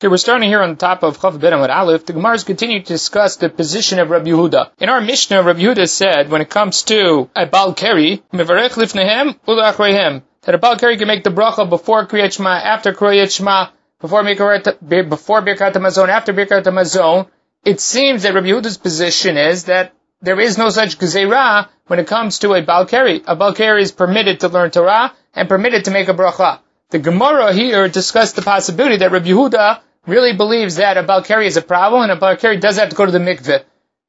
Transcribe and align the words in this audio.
Okay, 0.00 0.06
we're 0.06 0.16
starting 0.16 0.48
here 0.48 0.62
on 0.62 0.70
the 0.70 0.76
top 0.76 1.02
of 1.02 1.18
Chav 1.18 1.40
Ben 1.40 1.52
Amud 1.52 1.70
Aleph. 1.70 2.06
The 2.06 2.12
Gemara 2.12 2.34
is 2.34 2.44
continuing 2.44 2.84
to 2.84 2.92
discuss 2.92 3.34
the 3.34 3.48
position 3.48 3.98
of 3.98 4.10
Rabbi 4.10 4.28
Yehuda. 4.28 4.70
In 4.78 4.90
our 4.90 5.00
Mishnah, 5.00 5.42
Rabbi 5.42 5.58
Yehuda 5.58 5.88
said, 5.88 6.30
when 6.30 6.40
it 6.40 6.48
comes 6.48 6.84
to 6.84 7.28
a 7.34 7.46
Bal 7.46 7.74
Keri, 7.74 8.22
Mevarech 8.32 8.74
Lifnehem 8.74 9.36
Ulachrehem, 9.48 10.22
that 10.42 10.54
a 10.54 10.58
Bal 10.58 10.78
Keri 10.78 10.98
can 10.98 11.08
make 11.08 11.24
the 11.24 11.30
bracha 11.30 11.68
before 11.68 12.06
Kriyat 12.06 12.32
Shema, 12.32 12.50
after 12.50 12.92
Kriyat 12.92 13.36
Shema, 13.36 13.70
before 14.00 14.22
before 14.22 15.42
Birkat 15.42 15.72
Hamazon, 15.72 16.08
after 16.08 16.32
Birkat 16.32 16.62
Hamazon. 16.62 17.28
It 17.64 17.80
seems 17.80 18.22
that 18.22 18.34
Rabbi 18.34 18.46
Yehuda's 18.46 18.78
position 18.78 19.36
is 19.36 19.64
that 19.64 19.94
there 20.22 20.38
is 20.38 20.56
no 20.58 20.68
such 20.68 20.96
gezerah 21.00 21.70
when 21.88 21.98
it 21.98 22.06
comes 22.06 22.38
to 22.38 22.54
a 22.54 22.62
Bal 22.62 22.86
Keri. 22.86 23.24
A 23.26 23.34
Bal 23.34 23.52
Keri 23.52 23.82
is 23.82 23.90
permitted 23.90 24.38
to 24.40 24.48
learn 24.48 24.70
Torah 24.70 25.12
and 25.34 25.48
permitted 25.48 25.86
to 25.86 25.90
make 25.90 26.06
a 26.06 26.14
bracha. 26.14 26.60
The 26.90 27.00
Gemara 27.00 27.52
here 27.52 27.88
discussed 27.88 28.36
the 28.36 28.42
possibility 28.42 28.98
that 28.98 29.10
Rabbi 29.10 29.30
Yehuda 29.30 29.80
really 30.08 30.32
believes 30.32 30.76
that 30.76 30.96
a 30.96 31.02
Balkari 31.04 31.46
is 31.46 31.56
a 31.56 31.62
problem 31.62 32.02
and 32.02 32.12
a 32.12 32.16
Balkari 32.16 32.60
does 32.60 32.78
have 32.78 32.88
to 32.88 32.96
go 32.96 33.06
to 33.06 33.12
the 33.12 33.18
mikveh. 33.18 33.62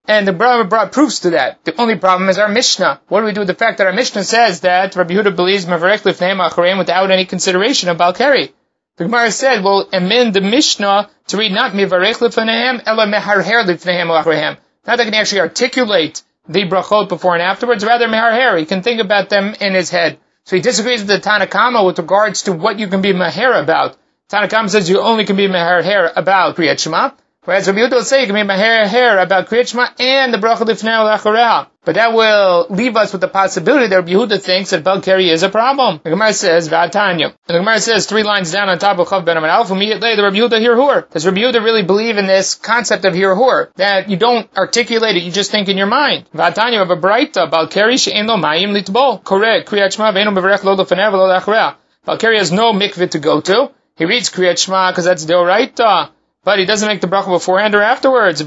And 0.08 0.28
the 0.28 0.34
Brahma 0.34 0.64
brought 0.64 0.92
proofs 0.92 1.20
to 1.20 1.32
that. 1.32 1.64
The 1.66 1.80
only 1.80 1.96
problem 1.98 2.30
is 2.30 2.40
our 2.40 2.50
Mishnah. 2.50 3.02
What 3.10 3.20
do 3.20 3.26
we 3.26 3.34
do 3.34 3.42
with 3.42 3.48
the 3.48 3.54
fact 3.54 3.78
that 3.78 3.86
our 3.86 3.94
Mishnah 3.94 4.24
says 4.24 4.62
that 4.62 4.96
Rabbi 4.96 5.14
Yehuda 5.14 5.36
believes 5.36 5.66
Mavarech 5.66 6.02
Lifneim 6.02 6.40
Achareim 6.50 6.80
without 6.80 7.12
any 7.12 7.26
consideration 7.26 7.90
of 7.90 7.98
Balkari? 7.98 8.52
The 8.96 9.06
Gemara 9.06 9.32
said, 9.32 9.64
well, 9.64 9.88
amend 9.94 10.34
the 10.34 10.42
Mishnah 10.42 11.10
to 11.28 11.38
read 11.38 11.52
not 11.52 11.74
Mivarech 11.74 12.16
Lifneim, 12.16 12.82
Ela 12.86 13.06
Meharher 13.06 13.66
Lifneim 13.66 14.08
Achareim. 14.08 14.58
Not 14.88 14.98
that 14.98 15.06
he 15.06 15.12
can 15.12 15.20
actually 15.20 15.42
articulate 15.42 16.24
the 16.48 16.68
brachot 16.68 17.10
before 17.10 17.36
and 17.36 17.44
afterwards, 17.44 17.86
rather 17.86 18.08
Meharher. 18.08 18.58
He 18.58 18.66
can 18.66 18.82
think 18.82 19.00
about 19.00 19.30
them 19.30 19.54
in 19.62 19.74
his 19.74 19.92
head. 19.92 20.18
So 20.46 20.56
he 20.56 20.62
disagrees 20.64 21.02
with 21.02 21.10
the 21.10 21.20
Tanakama 21.20 21.86
with 21.86 22.00
regards 22.00 22.44
to 22.44 22.54
what 22.54 22.80
you 22.80 22.88
can 22.88 23.02
be 23.02 23.14
Meher 23.14 23.62
about. 23.62 23.98
Tanakam 24.30 24.70
says 24.70 24.88
you 24.88 25.02
only 25.02 25.26
can 25.26 25.36
be 25.38 25.48
meher 25.48 25.84
hair 25.84 26.12
about 26.16 26.56
Kriyat 26.56 26.80
Shema, 26.80 27.12
whereas 27.46 27.68
Rabbi 27.68 27.80
Yehuda 27.80 27.92
will 27.94 28.04
say 28.04 28.22
you 28.22 28.28
can 28.28 28.36
be 28.36 28.42
meher 28.42 28.86
hair 28.86 29.18
about 29.18 29.48
Kriyat 29.48 29.70
Shema 29.70 29.88
and 29.98 30.32
the 30.32 30.38
bracha 30.38 30.68
lifnei 30.68 31.18
lachareha. 31.18 31.68
But 31.84 31.96
that 31.96 32.14
will 32.14 32.68
leave 32.70 32.96
us 32.96 33.12
with 33.12 33.22
the 33.22 33.28
possibility 33.28 33.88
that 33.88 33.96
Rabbi 33.96 34.12
Yehuda 34.12 34.40
thinks 34.40 34.70
that 34.70 34.84
Balkari 34.84 35.32
is 35.32 35.42
a 35.42 35.50
problem. 35.50 36.00
The 36.04 36.12
Gemara 36.12 36.34
says, 36.34 36.70
V'atanya. 36.70 37.34
The 37.48 37.54
Gemara 37.56 37.80
says 37.80 38.06
three 38.06 38.22
lines 38.22 38.52
down 38.52 38.70
on 38.70 38.78
top 38.78 39.00
of 39.00 39.08
Chav 39.08 39.26
Ben 39.26 39.36
Amad 39.36 39.50
Alpha, 39.50 39.74
immediately 39.74 40.16
the 40.16 40.22
Rabbi 40.22 40.36
Yehuda 40.36 40.62
Hirhur. 40.62 41.10
Does 41.10 41.26
Rabbi 41.26 41.40
Yehuda 41.40 41.64
really 41.64 41.82
believe 41.82 42.18
in 42.18 42.28
this 42.28 42.54
concept 42.54 43.06
of 43.06 43.16
Hirhur? 43.16 43.74
That 43.78 44.10
you 44.12 44.18
don't 44.18 44.48
articulate 44.56 45.16
it, 45.16 45.24
you 45.24 45.32
just 45.32 45.50
think 45.50 45.70
in 45.70 45.78
your 45.78 45.88
mind. 45.88 46.30
V'atanya 46.36 46.84
of 46.84 46.92
a 46.92 46.98
Braita, 46.98 47.50
Balkari 47.50 48.00
she'en 48.00 48.28
lo 48.28 48.36
mayim 48.36 48.80
litbol. 48.80 49.24
Correct. 49.24 49.68
Kriyat 49.68 49.96
Shema 49.96 50.12
ve'enu 50.12 50.36
beverech 50.36 50.64
lo 50.64 50.76
lefenev 50.76 51.14
lo 51.14 51.28
lachareha. 51.28 51.78
Balkari 52.08 52.38
has 52.38 52.52
no 52.52 52.74
mikveh 52.74 53.10
to 53.10 53.18
go 53.18 53.42
to. 53.42 53.72
He 54.00 54.06
reads 54.06 54.30
Kriyat 54.30 54.58
Shema 54.58 54.92
because 54.92 55.04
that's 55.04 55.26
Deoraita. 55.26 56.12
But 56.46 56.58
he 56.58 56.66
doesn't 56.66 56.88
make 56.88 57.02
the 57.02 57.08
bracha 57.08 57.28
beforehand 57.28 57.76
or 57.76 57.82
afterwards. 57.82 58.40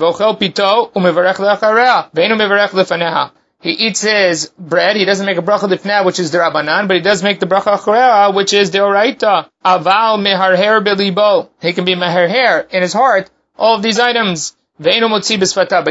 He 3.60 3.70
eats 3.70 4.00
his 4.00 4.50
bread. 4.58 4.96
He 4.96 5.04
doesn't 5.04 5.26
make 5.26 5.36
a 5.36 5.42
bracha 5.42 5.68
lifneh, 5.68 6.06
which 6.06 6.18
is 6.18 6.30
the 6.30 6.38
Rabbanan, 6.38 6.88
but 6.88 6.96
he 6.96 7.02
does 7.02 7.22
make 7.22 7.38
the 7.38 7.44
bracha 7.46 7.76
achareha, 7.76 8.34
which 8.34 8.54
is 8.54 8.70
the. 8.70 8.78
Aval 8.78 9.46
meharher 9.62 10.82
belibo. 10.82 11.50
He 11.60 11.74
can 11.74 11.84
be 11.84 11.94
meharher 11.96 12.66
in 12.70 12.80
his 12.80 12.94
heart. 12.94 13.30
All 13.58 13.76
of 13.76 13.82
these 13.82 13.98
items. 13.98 14.56
But 14.78 14.94
he 14.94 15.00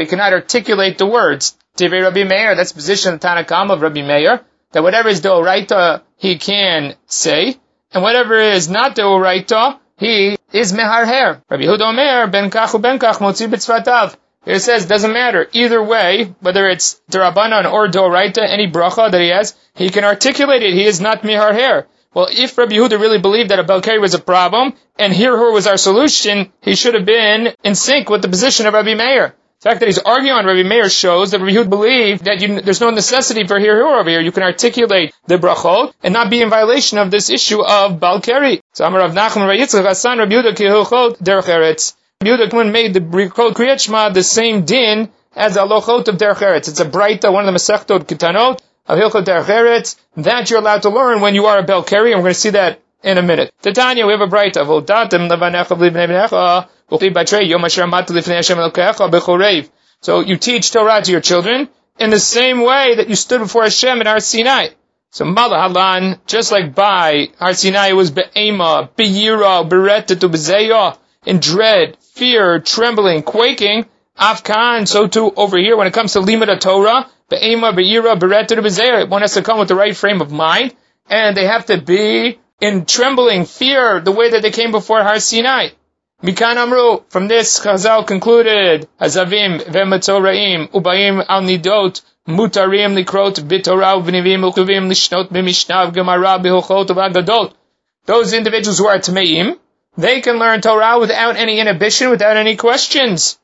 cannot 0.06 0.32
articulate 0.32 0.98
the 0.98 1.06
words. 1.06 1.56
Tivei 1.76 2.02
Rabbi 2.02 2.24
Meir, 2.24 2.56
that's 2.56 2.72
the 2.72 2.76
position 2.76 3.14
of 3.14 3.20
Tanakam 3.20 3.70
of 3.70 3.80
Rabbi 3.80 4.02
Meir, 4.02 4.40
that 4.72 4.82
whatever 4.82 5.08
is 5.08 5.20
the 5.20 5.30
Oraita, 5.30 6.02
he 6.16 6.36
can 6.36 6.96
say 7.06 7.56
and 7.92 8.02
whatever 8.02 8.38
is 8.38 8.68
not 8.68 8.96
the 8.96 9.02
uraita, 9.02 9.78
he 9.98 10.36
is 10.52 10.72
meharher. 10.72 11.42
Rabbi 11.48 11.62
Yehuda 11.62 11.80
Omer, 11.80 12.26
ben 12.28 12.50
kach 12.50 12.80
ben 12.80 12.98
kach 12.98 13.18
motzi 13.18 13.48
b'tzvatav. 13.48 14.16
It 14.44 14.58
says, 14.58 14.86
doesn't 14.86 15.12
matter. 15.12 15.48
Either 15.52 15.80
way, 15.82 16.34
whether 16.40 16.66
it's 16.66 17.00
derabanan 17.10 17.70
or 17.70 17.86
doraita, 17.86 18.38
any 18.38 18.68
bracha 18.70 19.10
that 19.10 19.20
he 19.20 19.28
has, 19.28 19.54
he 19.74 19.88
can 19.88 20.04
articulate 20.04 20.62
it. 20.62 20.74
He 20.74 20.84
is 20.84 21.00
not 21.00 21.22
miharher. 21.22 21.86
Well, 22.12 22.26
if 22.30 22.58
Rabbi 22.58 22.74
Yehuda 22.74 23.00
really 23.00 23.20
believed 23.20 23.50
that 23.50 23.60
a 23.60 23.64
Balkari 23.64 24.00
was 24.00 24.14
a 24.14 24.18
problem, 24.18 24.74
and 24.98 25.12
here 25.12 25.36
was 25.50 25.66
our 25.66 25.76
solution, 25.76 26.52
he 26.60 26.74
should 26.74 26.94
have 26.94 27.06
been 27.06 27.54
in 27.62 27.74
sync 27.74 28.10
with 28.10 28.22
the 28.22 28.28
position 28.28 28.66
of 28.66 28.74
Rabbi 28.74 28.94
Meir. 28.94 29.34
The 29.62 29.68
fact 29.68 29.78
that 29.80 29.86
he's 29.86 29.98
arguing 30.00 30.36
on 30.36 30.44
Rabbi 30.44 30.68
Meir 30.68 30.88
shows 30.88 31.30
that 31.30 31.38
Rabbi 31.38 31.52
Yehuda 31.52 31.70
believed 31.70 32.24
that 32.24 32.40
you, 32.40 32.60
there's 32.62 32.80
no 32.80 32.90
necessity 32.90 33.46
for 33.46 33.60
here 33.60 33.80
or 33.80 34.00
over 34.00 34.10
here. 34.10 34.20
You 34.20 34.32
can 34.32 34.42
articulate 34.42 35.14
the 35.28 35.36
brachot 35.36 35.92
and 36.02 36.12
not 36.12 36.30
be 36.30 36.42
in 36.42 36.50
violation 36.50 36.98
of 36.98 37.12
this 37.12 37.30
issue 37.30 37.62
of 37.64 38.00
Balkari. 38.00 38.60
So 38.72 38.84
Amar 38.84 39.02
Rav 39.02 39.12
Nachman 39.12 39.46
Rabbi 39.46 39.58
Yitzchak 39.58 39.86
Hasan 39.86 40.18
Rabbi 40.18 40.32
Yehuda 40.32 40.56
Kihuchot 40.56 41.18
Derech 41.18 41.44
Eretz. 41.44 41.94
Rabbi 42.20 42.42
Yehuda 42.42 42.72
made 42.72 42.92
the 42.92 42.98
brachot 42.98 43.52
Kriyat 43.52 43.80
Shema 43.80 44.08
the 44.08 44.24
same 44.24 44.64
din 44.64 45.10
as 45.36 45.56
alochot 45.56 46.08
of 46.08 46.16
Derech 46.16 46.38
Eretz. 46.38 46.66
It's 46.68 46.80
a 46.80 46.84
brighta, 46.84 47.32
one 47.32 47.46
of 47.46 47.54
the 47.54 47.56
Masechtot 47.56 48.00
Kitanot 48.08 48.58
of 48.88 48.98
Hilchot 48.98 49.24
Derech 49.24 49.44
Eretz 49.44 49.94
that 50.16 50.50
you're 50.50 50.58
allowed 50.58 50.82
to 50.82 50.88
learn 50.88 51.20
when 51.20 51.36
you 51.36 51.46
are 51.46 51.60
a 51.60 51.64
Balkari. 51.64 52.10
And 52.10 52.16
we're 52.16 52.32
going 52.32 52.34
to 52.34 52.40
see 52.40 52.50
that 52.50 52.80
in 53.04 53.16
a 53.16 53.22
minute. 53.22 53.54
Titania, 53.62 54.06
we 54.06 54.12
have 54.12 54.22
a 54.22 54.26
brighta. 54.26 54.66
So 60.02 60.20
you 60.20 60.36
teach 60.36 60.72
Torah 60.72 61.00
to 61.02 61.10
your 61.10 61.20
children 61.20 61.68
in 61.98 62.10
the 62.10 62.20
same 62.20 62.60
way 62.60 62.96
that 62.96 63.08
you 63.08 63.16
stood 63.16 63.40
before 63.40 63.62
Hashem 63.62 64.00
in 64.00 64.06
Har 64.06 64.20
Sinai. 64.20 64.68
So 65.10 65.24
Malahalan, 65.24 66.18
just 66.26 66.52
like 66.52 66.74
by 66.74 67.28
Har 67.38 67.54
Sinai 67.54 67.92
was 67.92 68.10
be'ema, 68.10 68.90
be'yira, 68.96 69.64
bereta 69.68 70.18
to 70.18 70.28
bezeya, 70.28 70.98
in 71.24 71.38
dread, 71.38 71.96
fear, 72.00 72.60
trembling, 72.60 73.22
quaking, 73.22 73.86
Afkan, 74.18 74.86
so 74.86 75.06
too 75.06 75.32
over 75.36 75.56
here 75.58 75.76
when 75.76 75.86
it 75.86 75.94
comes 75.94 76.12
to 76.14 76.20
limud 76.20 76.60
Torah, 76.60 77.08
be'ema, 77.30 77.72
be'yira, 77.72 78.16
bereta 78.16 78.48
to 78.48 78.62
bezeya, 78.62 79.08
one 79.08 79.22
has 79.22 79.34
to 79.34 79.42
come 79.42 79.58
with 79.58 79.68
the 79.68 79.76
right 79.76 79.96
frame 79.96 80.20
of 80.20 80.32
mind, 80.32 80.74
and 81.08 81.36
they 81.36 81.46
have 81.46 81.66
to 81.66 81.80
be 81.80 82.38
in 82.60 82.86
trembling, 82.86 83.44
fear, 83.44 84.00
the 84.00 84.12
way 84.12 84.30
that 84.30 84.42
they 84.42 84.50
came 84.50 84.72
before 84.72 85.02
Har 85.02 85.20
Sinai. 85.20 85.70
Mikan 86.22 86.56
Amru, 86.56 87.02
from 87.08 87.26
this 87.26 87.58
Chazal 87.58 88.06
concluded, 88.06 88.88
Hazavim 89.00 89.60
ve'matzoraim 89.60 90.70
ubayim 90.70 91.24
al 91.28 91.42
nidot 91.42 92.00
mutarim 92.28 92.94
likrot 92.94 93.40
bitorah 93.40 94.00
v'nivim 94.00 94.48
ukuvim 94.48 94.86
lishnot 94.86 95.30
b'mishnav 95.30 95.92
gemara 95.92 96.38
b'hochot 96.38 96.86
v'agadot. 96.86 97.52
Those 98.06 98.34
individuals 98.34 98.78
who 98.78 98.86
are 98.86 98.98
Tmeim, 98.98 99.58
they 99.96 100.20
can 100.20 100.38
learn 100.38 100.60
Torah 100.60 101.00
without 101.00 101.34
any 101.34 101.58
inhibition, 101.58 102.10
without 102.10 102.36
any 102.36 102.54
questions. 102.54 103.40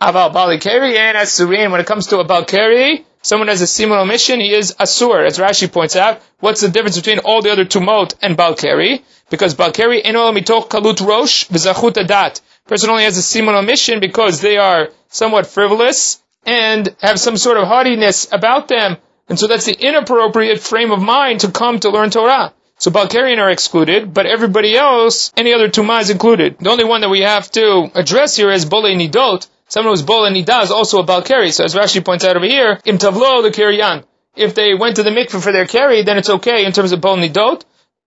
Aval 0.00 0.32
and 0.32 1.18
Asurin, 1.18 1.72
when 1.72 1.80
it 1.80 1.88
comes 1.88 2.06
to 2.06 2.20
a 2.20 2.24
Balkari, 2.24 3.04
someone 3.22 3.48
has 3.48 3.62
a 3.62 3.66
simon 3.66 3.98
omission, 3.98 4.40
he 4.40 4.54
is 4.54 4.74
Asur, 4.78 5.26
as 5.26 5.38
Rashi 5.38 5.70
points 5.72 5.96
out. 5.96 6.20
What's 6.40 6.60
the 6.60 6.68
difference 6.68 6.96
between 6.96 7.20
all 7.20 7.42
the 7.42 7.50
other 7.50 7.64
Tumot 7.64 8.14
and 8.20 8.36
Balkari? 8.36 9.02
because 9.32 9.54
Balkari 9.54 10.02
mitoch 10.04 10.68
kalut 10.68 11.00
rosh 11.00 11.48
v'zachut 11.48 11.94
adat. 11.94 12.40
Person 12.66 12.90
only 12.90 13.04
has 13.04 13.16
a 13.16 13.22
simon 13.22 13.54
omission 13.54 13.98
because 13.98 14.42
they 14.42 14.58
are 14.58 14.90
somewhat 15.08 15.46
frivolous 15.46 16.22
and 16.44 16.94
have 17.00 17.18
some 17.18 17.38
sort 17.38 17.56
of 17.56 17.66
haughtiness 17.66 18.28
about 18.30 18.68
them, 18.68 18.98
and 19.28 19.38
so 19.38 19.46
that's 19.46 19.64
the 19.64 19.76
inappropriate 19.88 20.60
frame 20.60 20.92
of 20.92 21.00
mind 21.00 21.40
to 21.40 21.50
come 21.50 21.80
to 21.80 21.88
learn 21.88 22.10
Torah. 22.10 22.52
So 22.76 22.90
Balkarian 22.90 23.38
are 23.38 23.50
excluded, 23.50 24.12
but 24.12 24.26
everybody 24.26 24.76
else, 24.76 25.32
any 25.36 25.54
other 25.54 25.68
Tumah 25.68 26.02
is 26.02 26.10
included. 26.10 26.58
The 26.58 26.70
only 26.70 26.84
one 26.84 27.00
that 27.00 27.08
we 27.08 27.20
have 27.20 27.50
to 27.52 27.90
address 27.94 28.36
here 28.36 28.50
is 28.50 28.66
Bole 28.66 28.94
Nidot. 28.94 29.46
Someone 29.72 29.92
who's 29.92 30.02
Bole 30.02 30.30
Nidah 30.30 30.62
is 30.64 30.70
also 30.70 31.02
a 31.02 31.06
Balkari. 31.10 31.52
So 31.52 31.64
as 31.64 31.74
Rashi 31.74 32.04
points 32.04 32.24
out 32.24 32.36
over 32.36 32.46
here, 32.54 32.78
Im 32.84 32.98
Tavlo 32.98 33.42
the 33.42 33.50
Kiryan. 33.58 34.04
If 34.36 34.54
they 34.54 34.74
went 34.74 34.96
to 34.96 35.02
the 35.02 35.14
mikveh 35.18 35.42
for 35.42 35.52
their 35.52 35.66
carry, 35.66 36.02
then 36.02 36.18
it's 36.18 36.30
okay 36.38 36.64
in 36.66 36.72
terms 36.72 36.92
of 36.92 37.00
Bol 37.00 37.16
Nidot 37.16 37.62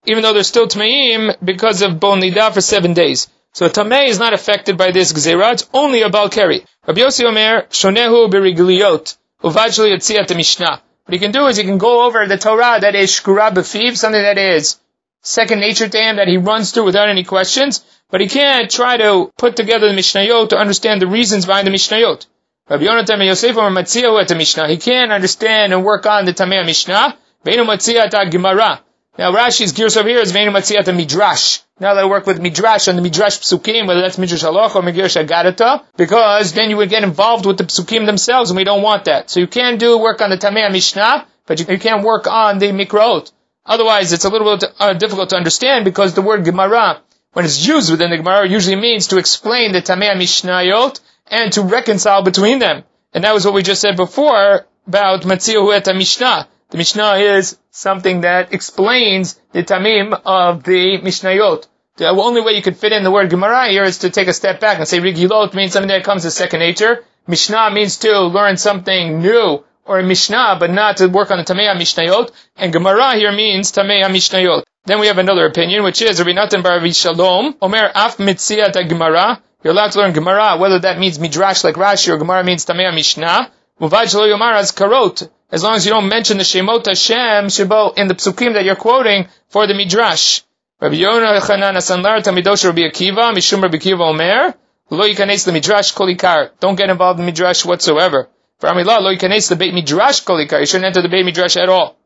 even 0.05 0.23
though 0.23 0.33
they're 0.33 0.43
still 0.43 0.67
Tmeim 0.67 1.35
because 1.43 1.81
of 1.81 1.99
Bon 1.99 2.21
Nida 2.21 2.53
for 2.53 2.61
seven 2.61 2.93
days. 2.93 3.27
So 3.53 3.65
a 3.65 3.69
Tameh 3.69 4.07
is 4.07 4.19
not 4.19 4.33
affected 4.33 4.77
by 4.77 4.91
this 4.91 5.13
Gzerah, 5.13 5.53
it's 5.53 5.69
only 5.73 6.01
a 6.01 6.09
Balkari. 6.09 6.65
Rabbi 6.88 7.01
Yossi 7.01 7.23
Omer, 7.25 7.63
Shonehu 7.69 8.29
Berigliot, 8.29 9.18
Uvajli 9.44 9.94
Yotziat 9.94 10.35
Mishnah. 10.35 10.81
What 11.06 11.13
he 11.13 11.19
can 11.19 11.31
do 11.31 11.47
is 11.47 11.57
he 11.57 11.63
can 11.63 11.77
go 11.77 12.06
over 12.06 12.25
the 12.27 12.38
Torah 12.38 12.79
that 12.81 12.95
is 12.95 13.11
Shkura 13.11 13.51
Befiv, 13.51 13.95
something 13.95 14.21
that 14.21 14.38
is 14.38 14.77
second 15.21 15.59
nature 15.59 15.88
to 15.88 15.97
him 15.97 16.18
that 16.18 16.27
he 16.27 16.38
runs 16.38 16.71
through 16.71 16.85
without 16.85 17.09
any 17.09 17.23
questions, 17.23 17.83
but 18.15 18.21
he 18.21 18.29
can't 18.29 18.71
try 18.71 18.95
to 18.95 19.29
put 19.38 19.57
together 19.57 19.89
the 19.89 19.94
Mishnayot 19.94 20.47
to 20.47 20.57
understand 20.57 21.01
the 21.01 21.07
reasons 21.07 21.45
behind 21.45 21.67
the 21.67 21.71
Mishnayot. 21.71 22.25
Rabbi 22.69 22.85
Yonatan 22.85 23.25
Yosef 23.25 23.57
Omer 23.57 23.81
Matziyahu 23.81 24.21
at 24.21 24.29
the 24.29 24.35
Mishnah. 24.35 24.69
He 24.69 24.77
can't 24.77 25.12
understand 25.12 25.73
and 25.73 25.83
work 25.83 26.06
on 26.06 26.23
the 26.23 26.31
Tameh 26.31 26.65
Mishnah. 26.65 27.17
Veinu 27.45 27.65
Matziyat 27.65 28.31
Gemara. 28.31 28.79
Now 29.17 29.33
Rashi's 29.33 29.73
gears 29.73 29.97
over 29.97 30.07
here 30.07 30.19
is 30.19 30.31
Veinu 30.31 30.53
Matziyat 30.53 30.95
Midrash. 30.95 31.59
Now 31.81 31.94
they 31.95 32.06
work 32.06 32.25
with 32.25 32.39
Midrash 32.39 32.88
and 32.88 32.97
the 32.97 33.01
Midrash 33.01 33.39
Psukim, 33.39 33.85
whether 33.85 34.00
that's 34.00 34.18
Midrash 34.18 34.45
Halach 34.45 34.75
or 34.75 34.81
Midrash 34.81 35.18
Agadata, 35.18 35.83
because 35.97 36.53
then 36.53 36.69
you 36.69 36.77
would 36.77 36.89
get 36.89 37.03
involved 37.03 37.45
with 37.45 37.57
the 37.57 37.65
Psukim 37.65 38.06
themselves, 38.06 38.50
and 38.50 38.56
we 38.56 38.63
don't 38.63 38.81
want 38.81 39.03
that. 39.11 39.29
So 39.29 39.41
you 39.41 39.47
can 39.47 39.77
do 39.77 39.97
work 39.97 40.21
on 40.21 40.29
the 40.29 40.38
Tamei 40.38 40.71
Mishnah, 40.71 41.27
but 41.47 41.59
you, 41.59 41.65
you 41.68 41.79
can't 41.79 42.06
work 42.06 42.27
on 42.27 42.59
the 42.59 42.68
Mikrot. 42.68 43.33
Otherwise, 43.65 44.13
it's 44.13 44.25
a 44.25 44.29
little 44.29 44.56
bit 44.56 44.71
uh, 44.79 44.94
difficult 44.94 45.31
to 45.31 45.35
understand 45.35 45.83
because 45.83 46.13
the 46.13 46.21
word 46.21 46.45
Gemara, 46.45 47.01
when 47.35 47.43
it's 47.43 47.67
used 47.67 47.91
within 47.91 48.11
the 48.11 48.17
Gemara, 48.17 48.45
it 48.45 48.51
usually 48.51 48.77
means 48.77 49.07
to 49.07 49.17
explain 49.17 49.73
the 49.73 49.81
Tamei 49.81 50.15
Mishnayot 50.15 51.01
and 51.27 51.51
to 51.51 51.63
reconcile 51.63 52.23
between 52.23 52.59
them. 52.59 52.85
And 53.13 53.25
that 53.25 53.33
was 53.33 53.43
what 53.43 53.53
we 53.53 53.61
just 53.61 53.81
said 53.81 53.97
before 53.97 54.65
about 54.87 55.23
Matziyahu 55.23 55.75
et 55.75 55.93
Mishnah. 55.93 56.47
The 56.69 56.77
Mishnah 56.77 57.15
is 57.15 57.57
something 57.71 58.21
that 58.21 58.53
explains 58.53 59.37
the 59.51 59.63
Tamim 59.63 60.13
of 60.25 60.63
the 60.63 60.99
Mishnayot. 60.99 61.67
The 61.97 62.07
only 62.07 62.39
way 62.39 62.53
you 62.53 62.61
could 62.61 62.77
fit 62.77 62.93
in 62.93 63.03
the 63.03 63.11
word 63.11 63.29
Gemara 63.29 63.67
here 63.67 63.83
is 63.83 63.97
to 63.99 64.09
take 64.09 64.29
a 64.29 64.33
step 64.33 64.61
back 64.61 64.77
and 64.77 64.87
say 64.87 64.99
Rigilot 65.01 65.53
means 65.53 65.73
something 65.73 65.89
that 65.89 66.05
comes 66.05 66.23
as 66.23 66.35
second 66.35 66.61
nature. 66.61 67.03
Mishnah 67.27 67.69
means 67.71 67.97
to 67.97 68.21
learn 68.21 68.55
something 68.55 69.19
new 69.19 69.61
or 69.83 69.99
a 69.99 70.03
Mishnah, 70.03 70.55
but 70.57 70.71
not 70.71 70.97
to 70.97 71.07
work 71.07 71.31
on 71.31 71.37
the 71.39 71.43
Tamei 71.43 71.75
Mishnayot. 71.75 72.31
And 72.55 72.71
Gemara 72.71 73.15
here 73.15 73.33
means 73.33 73.73
Tamei 73.73 74.03
Mishnayot. 74.03 74.63
Then 74.85 74.99
we 74.99 75.07
have 75.07 75.17
another 75.17 75.47
opinion, 75.47 75.83
which 75.83 76.01
is 76.03 76.19
Rabbi 76.19 76.33
Natan 76.33 76.61
Bar 76.61 76.87
Shalom, 76.91 77.55
Omer 77.59 77.91
Af 77.95 78.17
Mitziat 78.17 78.87
Gemara. 78.87 79.41
You're 79.63 79.73
allowed 79.73 79.93
to 79.93 79.99
learn 79.99 80.13
Gemara, 80.13 80.57
whether 80.57 80.77
that 80.77 80.99
means 80.99 81.17
Midrash 81.17 81.63
like 81.63 81.73
Rashi 81.73 82.13
or 82.13 82.17
Gemara 82.17 82.43
means 82.43 82.67
Tamei 82.67 82.93
Mishnah. 82.93 83.49
Muvad 83.81 84.05
Shalo 84.05 84.31
Yomar 84.31 84.53
as 84.53 84.71
Karot. 84.71 85.27
As 85.51 85.63
long 85.63 85.73
as 85.73 85.85
you 85.87 85.91
don't 85.91 86.07
mention 86.07 86.37
the 86.37 86.43
Shemot 86.43 86.85
Hashem 86.85 87.47
Shebo 87.47 87.97
in 87.97 88.07
the 88.07 88.13
psukim 88.13 88.53
that 88.53 88.63
you're 88.63 88.75
quoting 88.75 89.27
for 89.49 89.65
the 89.65 89.73
Midrash. 89.73 90.41
Rabbi 90.79 90.95
Yonah 90.97 91.39
Chanan 91.39 91.77
Asanlar 91.77 92.21
Tamidosh 92.21 92.65
Rabbi 92.65 92.81
Akiva 92.81 93.33
Mishum 93.33 93.63
Rabbi 93.63 93.77
Akiva 93.77 94.01
Omer 94.01 94.53
Lo 94.91 95.07
Yikanes 95.07 95.45
the 95.45 95.51
Midrash 95.51 95.93
Kolikar. 95.93 96.51
Don't 96.59 96.75
get 96.75 96.91
involved 96.91 97.19
in 97.19 97.25
Midrash 97.25 97.65
whatsoever. 97.65 98.29
For 98.59 98.69
Amilah 98.69 99.01
Lo 99.01 99.15
Yikanes 99.15 99.49
the 99.49 99.55
Beit 99.55 99.73
Midrash 99.73 100.23
Kolikar. 100.23 100.59
You 100.59 100.67
shouldn't 100.67 100.85
enter 100.85 101.01
the 101.01 101.09
Beit 101.09 101.25
Midrash 101.25 101.57
at 101.57 101.69
all. 101.69 101.97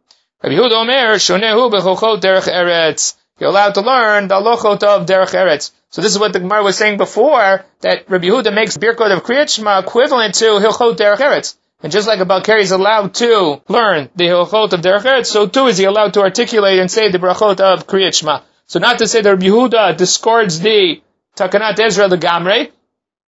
Rabbi 0.42 0.56
Omer, 0.56 1.16
Shonehu 1.16 1.70
Bechochot 1.70 2.22
Derech 2.22 2.48
Eretz. 2.48 3.16
You're 3.40 3.50
allowed 3.50 3.74
to 3.74 3.82
learn 3.82 4.30
the 4.30 4.36
lochot 4.36 4.82
of 4.84 5.06
Derech 5.06 5.34
Eretz. 5.34 5.72
So 5.90 6.02
this 6.02 6.14
is 6.14 6.20
what 6.20 6.32
the 6.32 6.40
Gemara 6.40 6.64
was 6.64 6.78
saying 6.78 6.96
before, 6.98 7.66
that 7.82 8.10
Rabbi 8.10 8.28
Yehuda 8.28 8.54
makes 8.54 8.78
Birkot 8.78 9.12
of 9.12 9.26
Kriyat 9.26 9.54
Shema 9.54 9.80
equivalent 9.80 10.36
to 10.36 10.46
Hilchot 10.46 10.96
Derech 10.96 11.18
Eretz. 11.18 11.58
And 11.84 11.92
just 11.92 12.08
like 12.08 12.22
a 12.22 12.26
Balkari 12.26 12.62
is 12.62 12.72
allowed 12.72 13.16
to 13.16 13.62
learn 13.68 14.10
the 14.16 14.28
Hilchot 14.28 14.72
of 14.72 14.80
Derech 14.80 15.02
Eretz, 15.02 15.26
so 15.26 15.46
too 15.46 15.68
is 15.68 15.78
he 15.78 15.84
allowed 15.84 16.14
to 16.14 16.22
articulate 16.22 16.80
and 16.80 16.90
say 16.90 17.12
the 17.12 17.18
Brachot 17.18 17.60
of 17.60 17.86
Kriyat. 17.86 18.44
So 18.66 18.80
not 18.80 19.00
to 19.00 19.10
say 19.10 19.22
that 19.22 19.30
Rabbi 19.30 19.46
Yehuda 19.46 19.98
discards 19.98 20.62
the 20.62 21.02
Takanat 21.36 21.78
Ezra 21.82 22.08
the 22.08 22.18
Gamre. 22.18 22.72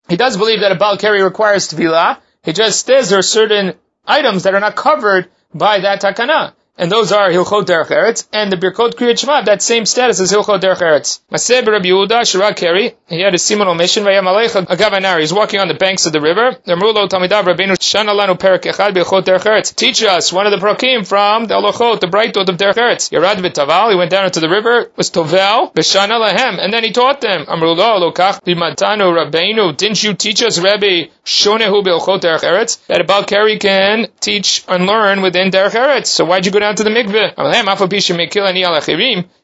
He 0.10 0.18
does 0.18 0.36
believe 0.36 0.60
that 0.60 0.74
a 0.74 0.76
Balkari 0.76 1.24
requires 1.24 1.70
Tefillah. 1.70 2.20
He 2.44 2.52
just 2.52 2.86
says 2.86 3.10
there 3.10 3.20
are 3.20 3.22
certain 3.22 3.76
items 4.06 4.44
that 4.44 4.56
are 4.56 4.60
not 4.60 4.76
covered 4.76 5.30
by 5.54 5.80
that 5.80 6.02
Takana 6.02 6.54
and 6.78 6.92
those 6.92 7.12
are 7.12 7.30
Hilchot 7.30 7.66
Derech 7.66 7.88
Eretz, 7.88 8.28
and 8.32 8.52
the 8.52 8.58
Birkot 8.58 8.94
Kriyat 8.94 9.20
Shema 9.20 9.42
that 9.44 9.62
same 9.62 9.86
status 9.86 10.20
as 10.20 10.32
Hilchot 10.32 10.62
Derech 10.62 10.78
Eretz. 10.78 11.20
Maseh 11.32 11.66
Rabbi 11.66 11.88
Yehuda, 11.88 12.30
Shira 12.30 12.54
Keri, 12.54 12.94
he 13.08 13.22
had 13.22 13.34
a 13.34 13.38
Simon 13.38 13.76
mission, 13.78 14.04
Vayam 14.04 14.24
Alecha, 14.24 14.66
Agavanar, 14.66 15.20
he's 15.20 15.34
walking 15.34 15.60
on 15.60 15.68
the 15.68 15.74
banks 15.74 16.06
of 16.06 16.14
the 16.14 16.22
river, 16.22 16.58
Amrulo 16.68 17.08
Tamidav 17.08 17.44
Rabbeinu 17.44 17.78
Shana 17.78 18.14
Lanu 18.18 18.40
Perak 18.40 18.64
Echad 18.64 18.94
Birkot 18.94 19.24
Derech 19.24 19.44
Eretz. 19.44 19.76
Teach 19.76 20.04
us 20.04 20.32
one 20.32 20.46
of 20.46 20.52
the 20.52 20.66
Prokim 20.66 21.06
from 21.06 21.46
the 21.46 21.56
Alochot, 21.56 22.00
the 22.00 22.08
Brightot 22.08 22.50
of 22.50 22.58
Derech 22.58 22.76
Eretz. 22.76 23.10
Yarad 23.12 23.38
V'Taval, 23.38 23.92
he 23.92 23.98
went 23.98 24.12
down 24.12 24.26
into 24.26 24.40
the 24.40 24.50
river, 24.50 24.92
was 24.96 25.10
Tovel, 25.10 25.74
B'Shana 25.74 26.20
Lahem, 26.22 26.60
and 26.60 26.72
then 26.72 26.84
he 26.84 26.92
taught 26.92 27.22
them, 27.22 27.46
Amrulo 27.46 28.14
Lokach 28.14 28.42
B'Matanu 28.44 29.12
Rabbeinu, 29.12 29.76
didn't 29.76 30.04
you 30.04 30.14
teach 30.14 30.44
us, 30.44 30.60
Rabbi, 30.60 31.08
Shonehu 31.26 31.84
B'Ilchot 31.84 32.22
Derech 32.22 32.42
Eretz, 32.42 32.86
that 32.88 33.02
a 33.02 33.04
Balkari 33.04 33.60
can 33.60 34.08
teach 34.20 34.64
and 34.68 34.86
learn 34.86 35.22
within 35.22 35.50
Derech 35.50 35.72
Eretz. 35.72 36.08
So 36.08 36.26
why'd 36.26 36.46
you 36.46 36.52
go 36.52 36.60
down 36.60 36.67
to 36.76 36.84
the 36.84 36.90
mikveh. 36.90 37.34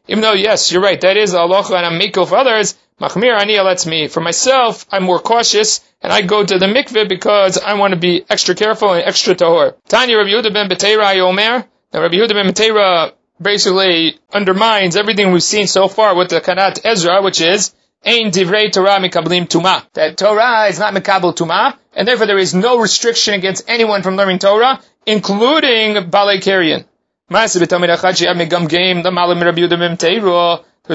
Even 0.08 0.22
though, 0.22 0.34
yes, 0.34 0.72
you're 0.72 0.82
right, 0.82 1.02
that 1.02 1.18
is 1.18 1.34
Allah 1.34 1.64
and 1.68 1.86
I'm 1.86 2.00
mikveh 2.00 2.28
for 2.28 2.38
others, 2.38 2.76
machmir 3.00 3.40
ani 3.40 3.60
lets 3.60 3.86
me. 3.86 4.08
For 4.08 4.22
myself, 4.22 4.86
I'm 4.92 5.04
more 5.04 5.20
cautious, 5.20 5.82
and 6.02 6.12
I 6.12 6.22
go 6.22 6.44
to 6.44 6.60
the 6.60 6.66
mikveh 6.66 7.08
because 7.08 7.58
I 7.58 7.76
want 7.76 7.94
to 7.94 8.00
be 8.00 8.26
extra 8.30 8.56
careful 8.56 8.94
and 8.94 9.04
extra 9.04 9.36
tahor. 9.36 9.76
Tanya 9.88 10.18
Rabbi 10.18 10.30
Yehuda 10.30 10.54
ben 10.54 10.70
Beteira 10.70 11.14
Yomer. 11.16 11.66
Now 11.94 12.02
Rabbi 12.02 12.16
Yehuda 12.16 12.34
ben 12.34 12.48
Beteira 12.48 13.14
basically 13.42 14.20
undermines 14.34 14.96
everything 14.96 15.32
we've 15.32 15.44
seen 15.44 15.68
so 15.68 15.88
far 15.88 16.16
with 16.16 16.30
the 16.30 16.42
Kanat 16.42 16.82
Ezra, 16.86 17.22
which 17.22 17.42
is 17.42 17.74
Ein 18.06 18.32
divrei 18.32 18.70
Torah 18.70 19.00
mikablim 19.00 19.48
tuma. 19.48 19.86
That 19.94 20.18
Torah 20.18 20.68
is 20.68 20.78
not 20.78 20.94
mikabel 20.94 21.34
tuma, 21.34 21.78
and 21.94 22.06
therefore 22.06 22.26
there 22.26 22.38
is 22.38 22.54
no 22.54 22.80
restriction 22.80 23.34
against 23.34 23.64
anyone 23.70 24.04
from 24.04 24.18
learning 24.18 24.40
Torah, 24.40 24.82
including 25.06 25.96
Balei 26.12 26.40
Kerian. 26.42 26.84
There's 27.30 27.56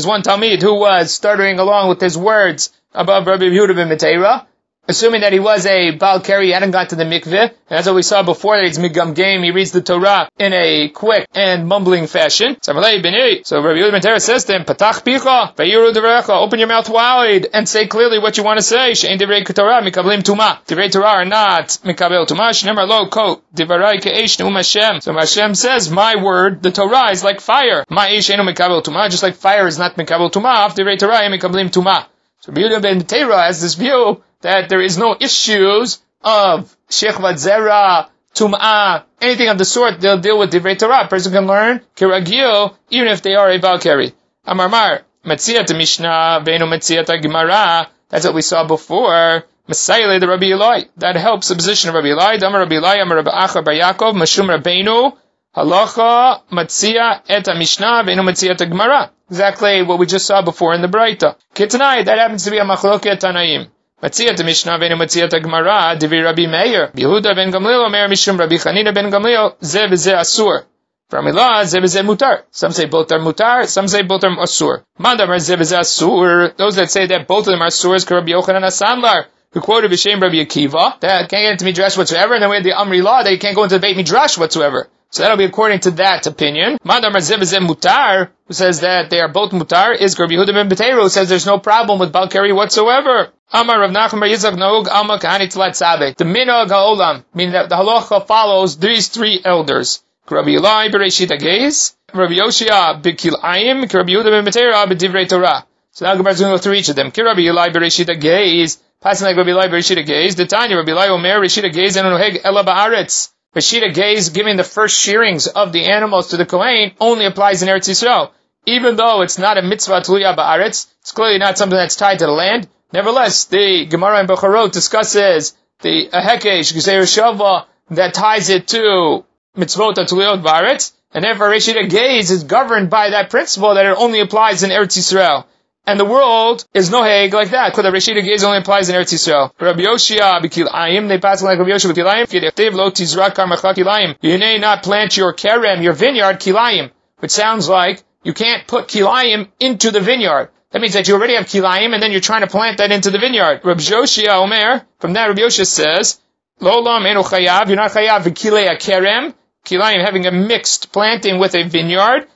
one 0.07 0.23
Talmid 0.23 0.61
who 0.63 0.75
was 0.75 1.15
stuttering 1.15 1.59
along 1.59 1.89
with 1.89 2.01
his 2.01 2.19
words 2.19 2.71
above 2.93 3.27
Rabbi 3.27 3.45
Yehuda 3.45 3.75
ben 3.75 3.89
Beteira, 3.89 4.47
assuming 4.89 5.21
that 5.21 5.33
he 5.33 5.39
was 5.39 5.67
a 5.67 5.97
Balkari, 5.97 6.45
he 6.45 6.51
hadn't 6.51 6.71
got 6.71 6.91
to 6.91 6.97
the 6.97 7.05
mikveh, 7.05 7.53
that's 7.69 7.87
what 7.87 7.95
we 7.95 8.03
saw 8.03 8.23
before, 8.23 8.59
he's 8.61 8.79
Migam 8.79 9.15
Game, 9.15 9.43
he 9.43 9.51
reads 9.51 9.71
the 9.73 9.83
Torah 9.83 10.29
in 10.39 10.53
a 10.55 10.89
quick 10.89 11.29
and 11.35 11.69
mumbling 11.69 12.07
fashion. 12.07 12.57
So 12.63 12.75
Rabbi 12.75 12.89
Yehuda 12.89 14.03
ben 14.03 14.21
says 14.21 14.45
to 14.47 14.55
him, 14.55 14.65
Patach 14.65 15.05
picha, 15.05 15.55
vayiru 15.55 15.93
derecha, 15.93 16.31
open 16.31 16.59
your 16.59 16.69
mouth 16.69 16.89
wide, 16.89 17.49
and 17.53 17.69
say 17.69 17.87
clearly 17.87 18.19
what 18.19 18.39
you 18.39 18.45
want 18.45 18.59
to 18.59 18.63
say. 18.63 18.95
She'en 18.95 19.19
divrei 19.19 19.45
Torah, 19.45 19.83
mikablim 19.83 20.23
tuma. 20.23 20.65
Divrei 20.65 20.91
Torah 20.91 21.19
are 21.19 21.25
not 21.27 21.69
mikabel 21.85 22.27
tuma, 22.27 22.51
shnemar 22.51 22.89
lo 22.89 23.09
ko, 23.09 23.43
divrai 23.55 24.01
ke'esh 24.01 24.39
ne'um 24.39 24.55
Hashem. 24.55 25.03
So 25.03 25.13
Hashem 25.13 25.55
says, 25.55 25.91
my 25.91 26.17
word, 26.23 26.63
the 26.63 26.71
Torah 26.71 27.11
is 27.11 27.23
like 27.23 27.41
fire. 27.41 27.85
Ma 27.91 28.07
ish 28.07 28.31
enu 28.31 28.43
mikabel 28.43 28.83
tuma, 28.83 29.11
just 29.11 29.23
like 29.23 29.35
fire 29.35 29.67
is 29.67 29.79
not 29.79 29.97
mikabel 29.97 30.33
tuma, 30.33 30.71
divrei 30.71 30.99
Torah 30.99 31.29
mikablim 31.29 31.71
tuma. 31.71 32.07
So 32.41 32.53
Rabbi 32.53 32.63
Yehuda 32.63 32.83
ben 32.83 33.01
Teira 33.03 33.47
has 33.47 33.61
this 33.61 33.75
view 33.75 34.23
that 34.41 34.69
there 34.69 34.81
is 34.81 34.99
no 34.99 35.17
issues 35.19 36.01
of 36.23 36.75
Shechvat 36.89 37.35
Zera, 37.35 38.09
Tum'ah, 38.35 39.05
anything 39.21 39.49
of 39.49 39.59
the 39.59 39.65
sort, 39.65 40.01
they'll 40.01 40.21
deal 40.21 40.39
with 40.39 40.53
Divrei 40.53 40.79
Torah. 40.79 41.05
A 41.05 41.09
person 41.09 41.33
can 41.33 41.47
learn 41.47 41.81
Kiragio, 41.97 42.75
even 42.91 43.09
if 43.09 43.23
they 43.23 43.35
are 43.35 43.51
a 43.51 43.59
Balkari. 43.59 44.13
Amarmar, 44.47 45.03
Metziyat 45.25 45.77
Mishnah, 45.77 46.43
Beinu 46.45 46.69
Metziyat 46.69 47.23
Gemara, 47.23 47.89
that's 48.09 48.25
what 48.25 48.35
we 48.35 48.43
saw 48.43 48.67
before. 48.67 49.45
Messiah 49.67 50.19
the 50.19 50.27
Rabbi 50.27 50.47
Eloi. 50.47 50.85
That 50.97 51.17
helps 51.17 51.49
the 51.49 51.55
position 51.55 51.91
of 51.91 51.95
Rabbi 51.95 52.09
Eloi. 52.09 52.39
Damar 52.39 52.61
Rabbi 52.61 52.77
Eloi, 52.77 53.03
Amar 53.03 53.17
Rabbi 53.19 53.31
Acha 53.31 53.65
Bar 53.65 53.75
Yaakov, 53.75 54.15
Mashum 54.15 54.49
Rabbeinu, 54.49 55.15
Halacha, 55.55 56.43
Matzia, 56.51 57.23
Et 57.29 57.47
Mishnah, 57.47 58.05
Beinu 58.05 58.25
Metziyat 58.25 58.59
Gemara. 58.59 59.11
Exactly 59.29 59.83
what 59.83 59.99
we 59.99 60.07
just 60.07 60.25
saw 60.25 60.41
before 60.41 60.75
in 60.75 60.81
the 60.81 60.89
Braita. 60.89 61.37
Kitanai, 61.55 62.07
that 62.07 62.19
happens 62.19 62.45
to 62.45 62.51
be 62.51 62.59
a 62.59 62.65
Machloket 62.65 63.21
Tanaim. 63.21 63.69
Matziyat 64.03 64.45
Mishnah 64.45 64.79
v'enu 64.79 64.97
Matziyat 64.97 65.43
Gemara 65.43 65.97
divi 65.99 66.23
Rabbi 66.23 66.47
Meir. 66.47 66.93
Yehuda 66.95 67.35
ben 67.35 67.51
Gamliel 67.51 67.87
Omer 67.87 68.09
Mishum 68.09 68.39
Rabbi 68.39 68.55
Chanina 68.55 68.95
ben 68.95 69.11
Gamliel 69.11 69.57
Ze 69.63 69.89
v'ze 69.89 70.15
Asur. 70.15 70.65
From 71.11 71.27
Ilah, 71.27 71.65
Ze 71.65 71.81
v'ze 71.81 72.03
Mutar. 72.05 72.43
Some 72.53 72.71
say 72.71 72.85
both 72.85 73.11
are 73.11 73.19
Mutar, 73.19 73.67
some 73.67 73.89
say 73.89 74.03
both 74.03 74.23
are 74.23 74.37
Asur. 74.37 74.85
Mandamar 75.01 75.41
Ze 75.41 75.57
v'ze 75.57 75.77
Asur. 75.81 76.57
Those 76.57 76.77
that 76.77 76.93
say 76.93 77.07
that 77.07 77.27
both 77.27 77.49
of 77.49 77.53
them 77.53 77.63
are 77.63 77.69
Asur 77.69 77.97
is 77.97 78.09
Rabbi 78.09 78.31
Yochanan 78.31 78.65
Asandlar 78.65 79.25
who 79.53 79.61
quoted 79.61 79.91
B'Shem 79.91 80.21
Rabbi 80.21 80.37
Akiva, 80.37 81.01
that 81.01 81.29
can't 81.29 81.31
get 81.31 81.53
into 81.53 81.65
Midrash 81.65 81.97
whatsoever, 81.97 82.35
and 82.35 82.43
then 82.43 82.51
we 82.51 82.57
had 82.57 82.65
the 82.65 82.73
Amri 82.73 83.03
law 83.03 83.23
that 83.23 83.33
you 83.33 83.39
can't 83.39 83.57
go 83.57 83.63
into 83.63 83.77
the 83.77 83.81
Beit 83.81 83.97
Midrash 83.97 84.37
whatsoever. 84.37 84.89
So 85.11 85.23
that'll 85.23 85.39
be 85.39 85.45
according 85.45 85.81
to 85.81 85.91
that 85.93 86.27
opinion. 86.27 86.79
Madam 86.85 87.15
Razibazim 87.15 87.67
Mutar, 87.67 88.29
who 88.47 88.53
says 88.53 88.81
that 88.81 89.09
they 89.09 89.21
are 89.21 89.29
both 89.29 89.53
Mutar, 89.53 89.99
is 89.99 90.19
Rabbi 90.19 90.35
Yehuda 90.35 90.53
ben 90.53 90.69
Beteira, 90.69 91.03
who 91.03 91.09
says 91.09 91.29
there's 91.29 91.47
no 91.47 91.59
problem 91.59 91.99
with 91.99 92.13
Balkari 92.13 92.55
whatsoever. 92.55 93.31
Amar 93.51 93.81
Rav 93.81 93.91
Nachman 93.91 94.21
Bar 94.21 94.29
Yitzchak 94.29 94.57
Noog 94.57 94.87
Alma 94.89 95.19
Kahani 95.19 95.49
Tlat. 95.51 96.17
The 96.17 96.25
Minog 96.25 96.69
HaOlam, 96.69 97.25
meaning 97.33 97.53
that 97.53 97.71
the 97.71 97.77
halacha 97.77 98.27
follows 98.27 98.77
these 98.77 99.09
three 99.09 99.41
elders. 99.43 100.03
Rabbi 100.31 100.51
Eli 100.51 100.89
Bereshit 100.89 101.29
Agez, 101.29 101.95
Rabbi 102.13 102.35
Yoshia 102.35 103.03
B'Kilayim, 103.03 103.91
Rabbi 103.91 104.13
Yehuda 104.13 104.25
ben 104.25 104.45
Beteira 104.45 104.85
B'Divrei 104.85 105.27
Torah. 105.27 105.65
So 105.93 106.05
now 106.05 106.15
Gemara 106.17 106.35
is 106.35 106.41
going 106.41 106.53
to 106.53 106.59
go 106.59 106.63
through 106.63 106.75
each 106.75 106.91
of 106.91 106.97
them. 106.97 107.11
Rabbi 107.17 107.41
Eli 107.41 107.71
Bereshit 107.71 108.15
Agez, 108.15 108.79
passing 109.01 109.27
like 109.27 109.37
Rabbi 109.39 109.51
Eli 109.51 109.69
Bereshit 109.69 110.05
Agez, 110.05 110.37
the 110.37 110.45
Tanya 110.45 110.77
Rabbi 110.77 110.91
Eli 110.91 111.09
Omer 111.09 111.41
Bereshit 111.41 111.65
Agez 111.65 111.97
and 111.97 112.07
Noheg 112.07 112.41
Ela 112.45 112.63
Ba'aretz. 112.63 113.31
Rashida 113.59 113.93
Gaze 113.93 114.29
giving 114.29 114.57
the 114.57 114.63
first 114.63 114.97
shearings 114.97 115.49
of 115.49 115.73
the 115.73 115.87
animals 115.87 116.29
to 116.29 116.37
the 116.37 116.47
Kohen 116.47 116.93
only 117.01 117.25
applies 117.25 117.61
in 117.61 117.69
Eretz 117.69 117.89
Yisrael. 117.89 118.31
Even 118.67 118.95
though 118.95 119.23
it's 119.23 119.37
not 119.37 119.59
a 119.59 119.63
mitzvah 119.63 120.03
tluya 120.03 120.37
ba'aretz, 120.37 120.87
it's 121.01 121.11
clearly 121.11 121.39
not 121.39 121.59
something 121.59 121.77
that's 121.77 121.97
tied 121.97 122.21
to 122.21 122.27
the 122.27 122.31
land. 122.31 122.69
Nevertheless, 122.93 123.47
the 123.47 123.87
Gemara 123.87 124.21
in 124.21 124.29
Becharot 124.29 124.71
discusses 124.71 125.57
the 125.81 126.09
Hekesh, 126.09 126.73
Gezer 126.73 127.03
Shava, 127.03 127.67
that 127.91 128.15
ties 128.15 128.49
it 128.49 128.69
to 128.69 129.25
mitzvot 129.57 129.95
tluyot 129.95 130.41
ba'aretz, 130.45 130.93
and 131.11 131.25
therefore 131.25 131.51
Rashida 131.51 131.91
Gaze 131.91 132.31
is 132.31 132.45
governed 132.45 132.91
by 132.91 133.11
that 133.11 133.29
principle 133.29 133.75
that 133.75 133.87
it 133.87 133.97
only 133.99 134.21
applies 134.21 134.63
in 134.63 134.71
Eretz 134.71 134.97
Yisrael. 134.97 135.47
And 135.89 135.99
the 135.99 136.05
world 136.05 136.67
is 136.75 136.91
no 136.91 137.03
hag 137.03 137.33
like 137.33 137.49
that. 137.53 137.75
The 137.75 137.81
Rashida 137.81 138.23
Gaze 138.23 138.45
only 138.45 138.59
applies 138.59 138.91
in 138.91 138.95
Eretz 138.95 139.15
Yisrael. 139.15 139.53
Rabbi 139.59 139.85
Yoshia 139.85 140.39
b'kilayim, 140.43 141.09
they 141.09 141.17
pass 141.17 141.41
like 141.43 141.59
Rabbi 141.59 141.71
Yoshia 141.71 141.95
b'kilayim, 141.95 142.27
v'yedechtev 142.27 142.75
lo 142.75 142.91
tizrak 142.91 143.35
karmacha 143.35 143.75
kilayim. 143.75 144.15
You 144.21 144.37
may 144.37 144.59
not 144.59 144.83
plant 144.83 145.17
your 145.17 145.33
kerem, 145.33 145.83
your 145.83 145.95
vineyard, 145.95 146.41
kilayim. 146.41 146.91
Which 147.21 147.31
sounds 147.31 147.71
like 147.71 148.03
you 148.23 148.35
can't 148.35 148.67
put 148.67 148.89
kilayim 148.89 149.49
into 149.61 149.91
the 149.91 150.01
vineyard. 150.01 150.51
That 150.73 150.83
means 150.83 150.93
that 150.93 151.09
you 151.09 151.15
already 151.15 151.37
have 151.37 151.47
kilayim 151.47 151.95
and 151.95 152.03
then 152.03 152.13
you're 152.13 152.21
trying 152.21 152.43
to 152.43 152.49
plant 152.49 152.77
that 152.77 152.93
into 152.93 153.11
the 153.11 153.19
vineyard. 153.19 153.63
Rabbi 153.65 153.81
Joshia 153.81 154.35
Omer, 154.35 154.85
from 154.99 155.15
that 155.15 155.29
Rabbi 155.29 155.41
Joshia 155.41 155.65
says, 155.65 156.21
Lo 156.61 156.83
lam 156.83 157.07
enu 157.07 157.23
chayav, 157.23 157.69
you're 157.69 157.77
not 157.77 157.93
chayav 157.93 158.25
v'kilei 158.25 158.69
kerem, 158.77 159.33
kilayim 159.65 160.05
having 160.05 160.27
a 160.27 160.33
mixed 160.33 160.93
planting 160.93 161.39
with 161.39 161.55
a 161.55 161.63
vineyard, 161.63 162.27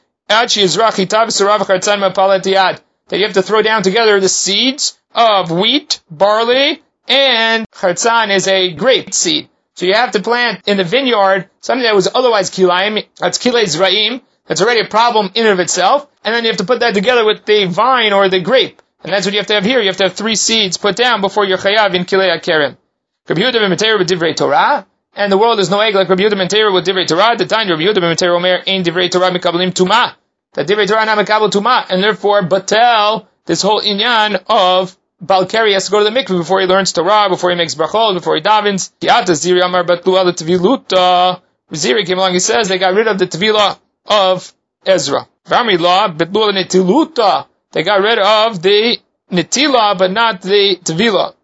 that 3.12 3.18
you 3.18 3.24
have 3.24 3.34
to 3.34 3.42
throw 3.42 3.60
down 3.60 3.82
together 3.82 4.18
the 4.20 4.28
seeds 4.28 4.98
of 5.14 5.50
wheat, 5.50 6.00
barley, 6.10 6.82
and 7.06 7.66
chartzan 7.70 8.34
is 8.34 8.48
a 8.48 8.72
grape 8.72 9.12
seed. 9.12 9.50
So 9.74 9.84
you 9.84 9.92
have 9.92 10.12
to 10.12 10.22
plant 10.22 10.66
in 10.66 10.78
the 10.78 10.84
vineyard 10.84 11.50
something 11.60 11.82
that 11.82 11.94
was 11.94 12.08
otherwise 12.14 12.50
kilayim, 12.50 13.06
that's 13.18 13.36
kilei 13.36 13.64
zraim, 13.64 14.22
that's 14.46 14.62
already 14.62 14.80
a 14.80 14.86
problem 14.86 15.30
in 15.34 15.44
and 15.44 15.52
of 15.52 15.60
itself, 15.60 16.08
and 16.24 16.34
then 16.34 16.44
you 16.44 16.48
have 16.48 16.56
to 16.56 16.64
put 16.64 16.80
that 16.80 16.94
together 16.94 17.26
with 17.26 17.44
the 17.44 17.66
vine 17.66 18.14
or 18.14 18.30
the 18.30 18.40
grape. 18.40 18.80
And 19.04 19.12
that's 19.12 19.26
what 19.26 19.34
you 19.34 19.40
have 19.40 19.48
to 19.48 19.54
have 19.54 19.64
here. 19.66 19.80
You 19.80 19.88
have 19.88 19.98
to 19.98 20.04
have 20.04 20.14
three 20.14 20.34
seeds 20.34 20.78
put 20.78 20.96
down 20.96 21.20
before 21.20 21.44
you're 21.44 21.58
chayav 21.58 21.94
in 21.94 22.06
kilei 22.06 22.34
akerem. 22.34 22.78
Torah, 24.36 24.86
and 25.14 25.30
the 25.30 25.36
world 25.36 25.60
is 25.60 25.68
no 25.68 25.80
egg 25.80 25.94
like 25.94 26.08
Rabbi 26.08 26.22
Yehuda 26.22 26.48
ben 26.48 26.72
with 26.72 26.86
divrei 26.86 27.06
Torah. 27.06 27.36
The 27.36 27.44
time 27.44 27.68
Rabbi 27.68 27.82
Yehuda 27.82 28.00
ben 28.00 28.30
omer 28.30 28.62
ein 28.66 28.82
divrei 28.82 29.10
Torah 29.10 29.30
mikabelim 29.30 29.74
tuma. 29.74 30.14
That 30.54 30.66
divrei 30.66 30.86
Torah 30.86 31.06
not 31.06 31.18
mikabel 31.18 31.50
tuma, 31.50 31.86
and 31.88 32.02
therefore 32.02 32.42
batel 32.42 33.26
this 33.46 33.62
whole 33.62 33.80
inyan 33.80 34.42
of 34.48 34.96
Balkari 35.24 35.72
has 35.72 35.86
to 35.86 35.90
go 35.90 36.04
to 36.04 36.10
the 36.10 36.10
mikveh 36.10 36.36
before 36.36 36.60
he 36.60 36.66
learns 36.66 36.92
Torah, 36.92 37.28
before 37.28 37.50
he 37.50 37.56
makes 37.56 37.74
brachot, 37.74 38.14
before 38.14 38.34
he 38.36 38.42
davens. 38.42 38.90
Ziri 39.00 39.64
Amar. 39.64 39.84
Ziri 41.72 42.06
came 42.06 42.18
along, 42.18 42.32
he 42.32 42.40
says 42.40 42.68
they 42.68 42.78
got 42.78 42.94
rid 42.94 43.06
of 43.06 43.18
the 43.18 43.26
Tvila 43.26 43.78
of 44.04 44.52
Ezra. 44.84 45.26
Vami 45.46 45.78
law, 45.78 46.08
Batlu 46.08 46.52
Netiluta. 46.52 47.46
They 47.70 47.82
got 47.82 48.02
rid 48.02 48.18
of 48.18 48.60
the 48.60 48.98
Netila, 49.30 49.96
but 49.96 50.10
not 50.10 50.42
the 50.42 50.76
Tvila. 50.84 51.34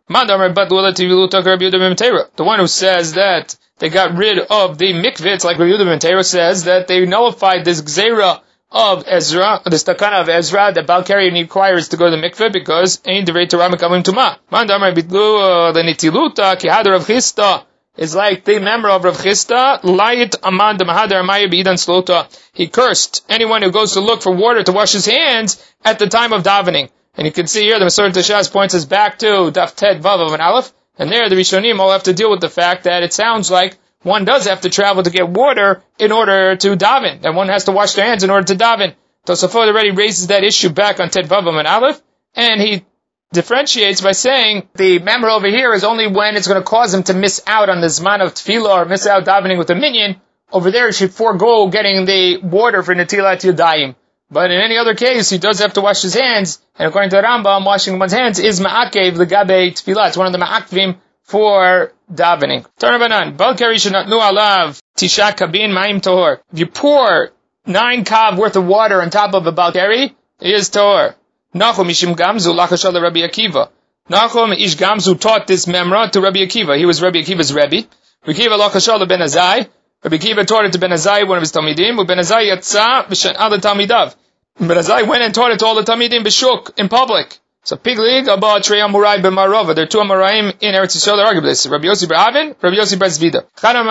The 2.37 2.45
one 2.45 2.59
who 2.59 2.67
says 2.67 3.13
that 3.15 3.57
they 3.79 3.89
got 3.91 4.17
rid 4.17 4.39
of 4.39 4.79
the 4.79 4.93
mikveh, 4.93 5.45
like 5.45 5.59
Rabbi 5.59 5.71
Yehuda 5.71 6.25
says 6.25 6.65
that 6.65 6.89
they 6.89 7.07
nullified 7.07 7.65
this 7.65 7.81
gzera 7.83 8.41
of 8.71 9.05
Ezra, 9.07 9.63
the 9.65 9.71
stakana 9.71 10.21
of 10.21 10.29
Ezra, 10.29 10.73
that 10.75 10.87
Balkari 10.87 11.33
requires 11.33 11.89
to 11.89 11.97
go 11.97 12.11
to 12.11 12.17
the 12.17 12.23
mikveh 12.23 12.53
because 12.53 13.01
ain't 13.05 13.27
the 13.27 13.47
Torah 13.47 13.71
mekalim 13.71 14.03
tuma. 14.03 14.39
Mandamar 14.53 14.95
bitlu 14.95 15.69
uh, 15.69 15.73
the 15.73 15.81
nitiluta 15.83 16.57
kihadar 16.57 16.97
of 16.97 17.07
Chisda 17.07 17.65
is 17.97 18.15
like 18.15 18.45
the 18.45 18.59
member 18.61 18.89
of 18.89 19.05
Rav 19.05 19.17
Chisda, 19.17 19.81
Layit 19.81 20.37
Amand 20.43 20.79
Mahadar 20.81 21.25
Maya 21.25 21.49
Bidan 21.49 21.77
Slota. 21.77 22.29
He 22.53 22.69
cursed 22.69 23.25
anyone 23.29 23.63
who 23.63 23.73
goes 23.73 23.95
to 23.95 24.01
look 24.01 24.23
for 24.23 24.33
water 24.35 24.63
to 24.63 24.73
wash 24.73 24.93
his 24.93 25.07
hands 25.07 25.63
at 25.85 25.99
the 25.99 26.07
time 26.07 26.33
of 26.33 26.43
davening. 26.43 26.91
And 27.17 27.27
you 27.27 27.33
can 27.33 27.49
see 27.49 27.63
here 27.63 27.79
the 27.79 27.87
Masorah 27.87 28.11
Tashaz 28.11 28.53
points 28.53 28.75
us 28.75 28.85
back 28.85 29.19
to 29.21 29.51
Daf 29.51 29.75
Ted 29.75 30.03
Vav 30.03 30.25
of 30.25 30.33
an 30.33 30.41
Aleph. 30.41 30.73
And 30.99 31.11
there 31.11 31.29
the 31.29 31.37
Rishonim 31.37 31.81
all 31.81 31.91
have 31.93 32.05
to 32.05 32.13
deal 32.13 32.31
with 32.31 32.41
the 32.41 32.49
fact 32.49 32.85
that 32.85 33.03
it 33.03 33.13
sounds 33.13 33.51
like 33.51 33.77
one 34.03 34.25
does 34.25 34.47
have 34.47 34.61
to 34.63 34.71
travel 34.71 35.03
to 35.03 35.11
get 35.11 35.29
water 35.29 35.83
in 35.99 36.13
order 36.13 36.57
to 36.57 36.77
daven, 36.77 37.25
and 37.25 37.37
one 37.37 37.49
has 37.49 37.65
to 37.65 37.73
wash 37.73 37.95
their 37.95 38.07
hands 38.07 38.25
in 38.25 38.31
order 38.31 38.47
to 38.47 38.55
daven. 38.55 38.95
Tosafot 39.27 39.69
already 39.69 39.91
raises 39.91 40.29
that 40.29 40.45
issue 40.45 40.71
back 40.71 41.01
on 41.01 41.11
Ted 41.11 41.27
Vavam 41.27 41.59
and 41.59 41.69
Aleph, 41.69 42.01
and 42.35 42.61
he 42.61 42.85
differentiates 43.33 44.01
by 44.01 44.13
saying 44.13 44.69
the 44.75 44.99
member 45.01 45.29
over 45.29 45.49
here 45.49 45.75
is 45.75 45.85
only 45.85 46.07
when 46.07 46.37
it's 46.37 46.49
going 46.49 46.61
to 46.61 46.67
cause 46.67 46.95
him 46.95 47.03
to 47.05 47.15
miss 47.15 47.43
out 47.47 47.69
on 47.69 47.81
the 47.81 47.89
Zman 47.89 48.23
of 48.23 48.35
Tefillah 48.35 48.83
or 48.83 48.85
miss 48.87 49.07
out 49.07 49.25
davening 49.25 49.59
with 49.59 49.71
a 49.71 49.75
minyan. 49.75 50.21
Over 50.51 50.71
there, 50.71 50.87
he 50.87 50.93
should 50.93 51.13
forego 51.13 51.69
getting 51.69 52.07
the 52.07 52.39
water 52.43 52.83
for 52.83 52.95
Natilat 52.95 53.43
Yadayim. 53.43 53.97
But 54.31 54.51
in 54.51 54.61
any 54.61 54.79
other 54.79 54.95
case, 54.95 55.29
he 55.29 55.39
does 55.39 55.59
have 55.59 55.75
to 55.75 55.81
wash 55.81 56.03
his 56.03 56.15
hands, 56.15 56.63
and 56.79 56.89
according 56.89 57.11
to 57.11 57.17
the 57.17 57.23
Rambam, 57.23 57.65
washing 57.65 57.99
one's 57.99 58.13
hands 58.13 58.39
is 58.39 58.61
ma'akev 58.61 59.15
legabe 59.15 59.73
tefillah. 59.73 60.09
It's 60.09 60.17
one 60.17 60.27
of 60.27 60.33
the 60.33 60.39
ma'akvim 60.39 60.99
for 61.29 61.93
davening. 62.11 62.67
Tarabanan, 62.81 63.37
Balkari 63.37 63.81
should 63.81 63.93
not 63.93 64.09
know 64.09 64.19
alav 64.19 64.81
tisha 64.97 65.37
kabin 65.37 65.71
ma'im 65.71 66.01
tohor. 66.01 66.39
If 66.53 66.59
you 66.59 66.67
pour 66.67 67.31
nine 67.67 68.05
kav 68.05 68.39
worth 68.39 68.57
of 68.57 68.67
water 68.67 69.03
on 69.03 69.11
top 69.11 69.35
of 69.35 69.47
a 69.47 69.53
Balkari, 69.53 70.15
it 70.41 70.55
is 70.55 70.71
tohor. 70.71 71.15
Nachum 71.55 71.91
ishim 71.91 72.17
gamzu 72.17 72.55
lachashal 72.55 73.01
Rabbi 73.01 73.21
Akiva. 73.21 73.69
Nachum 74.09 74.59
ish 74.59 74.77
gamzu 74.77 75.21
taught 75.21 75.47
this 75.47 75.67
memra 75.67 76.11
to 76.11 76.23
Rabbi 76.23 76.39
Akiva. 76.39 76.79
He 76.79 76.87
was 76.87 77.03
Rabbi 77.03 77.19
Akiva's 77.19 77.53
Rebbe. 77.53 77.87
Rabbi 78.27 78.39
Akiva 78.39 78.59
lachashal 78.59 79.07
ben 79.07 79.21
Azai. 79.21 79.69
Rabbi 80.03 80.17
Akiva 80.17 80.47
taught 80.47 80.65
it 80.65 80.73
to 80.73 80.79
Ben 80.79 80.91
Azai, 80.91 81.27
one 81.29 81.39
of 81.39 81.43
his 81.43 81.53
Talmidim. 81.53 82.07
Ben 82.07 82.19
Azai 82.19 82.51
yatsa 82.51 83.07
b'shen 83.07 83.35
other 83.37 83.59
Talmidav. 83.59 84.15
Ben 84.59 84.69
Azai 84.69 85.07
went 85.07 85.25
and 85.25 85.35
taught 85.35 85.51
it 85.51 85.59
to 85.59 85.67
all 85.67 85.75
the 85.75 85.83
Talmidim 85.83 86.23
b'shuk, 86.23 86.79
in 86.79 86.89
public. 86.89 87.37
So 87.69 87.77
piglig 87.77 88.33
about 88.33 88.65
Trey 88.65 88.79
Amurai 88.79 89.21
b'Marova. 89.21 89.75
There 89.75 89.85
are 89.85 89.87
two 89.87 89.99
Amuraim 89.99 90.57
in 90.63 90.75
Eretz 90.75 90.97
Yisrael. 90.97 91.17
They're 91.17 91.27
arguably 91.27 91.51
this. 91.51 91.67
Rabbi 91.67 91.85
Yossi 91.85 92.07
B'Avin, 92.09 92.57
Rabbi 92.63 92.77
Yossi 92.77 92.97
B'Zvida. 92.97 93.45
Chana 93.59 93.85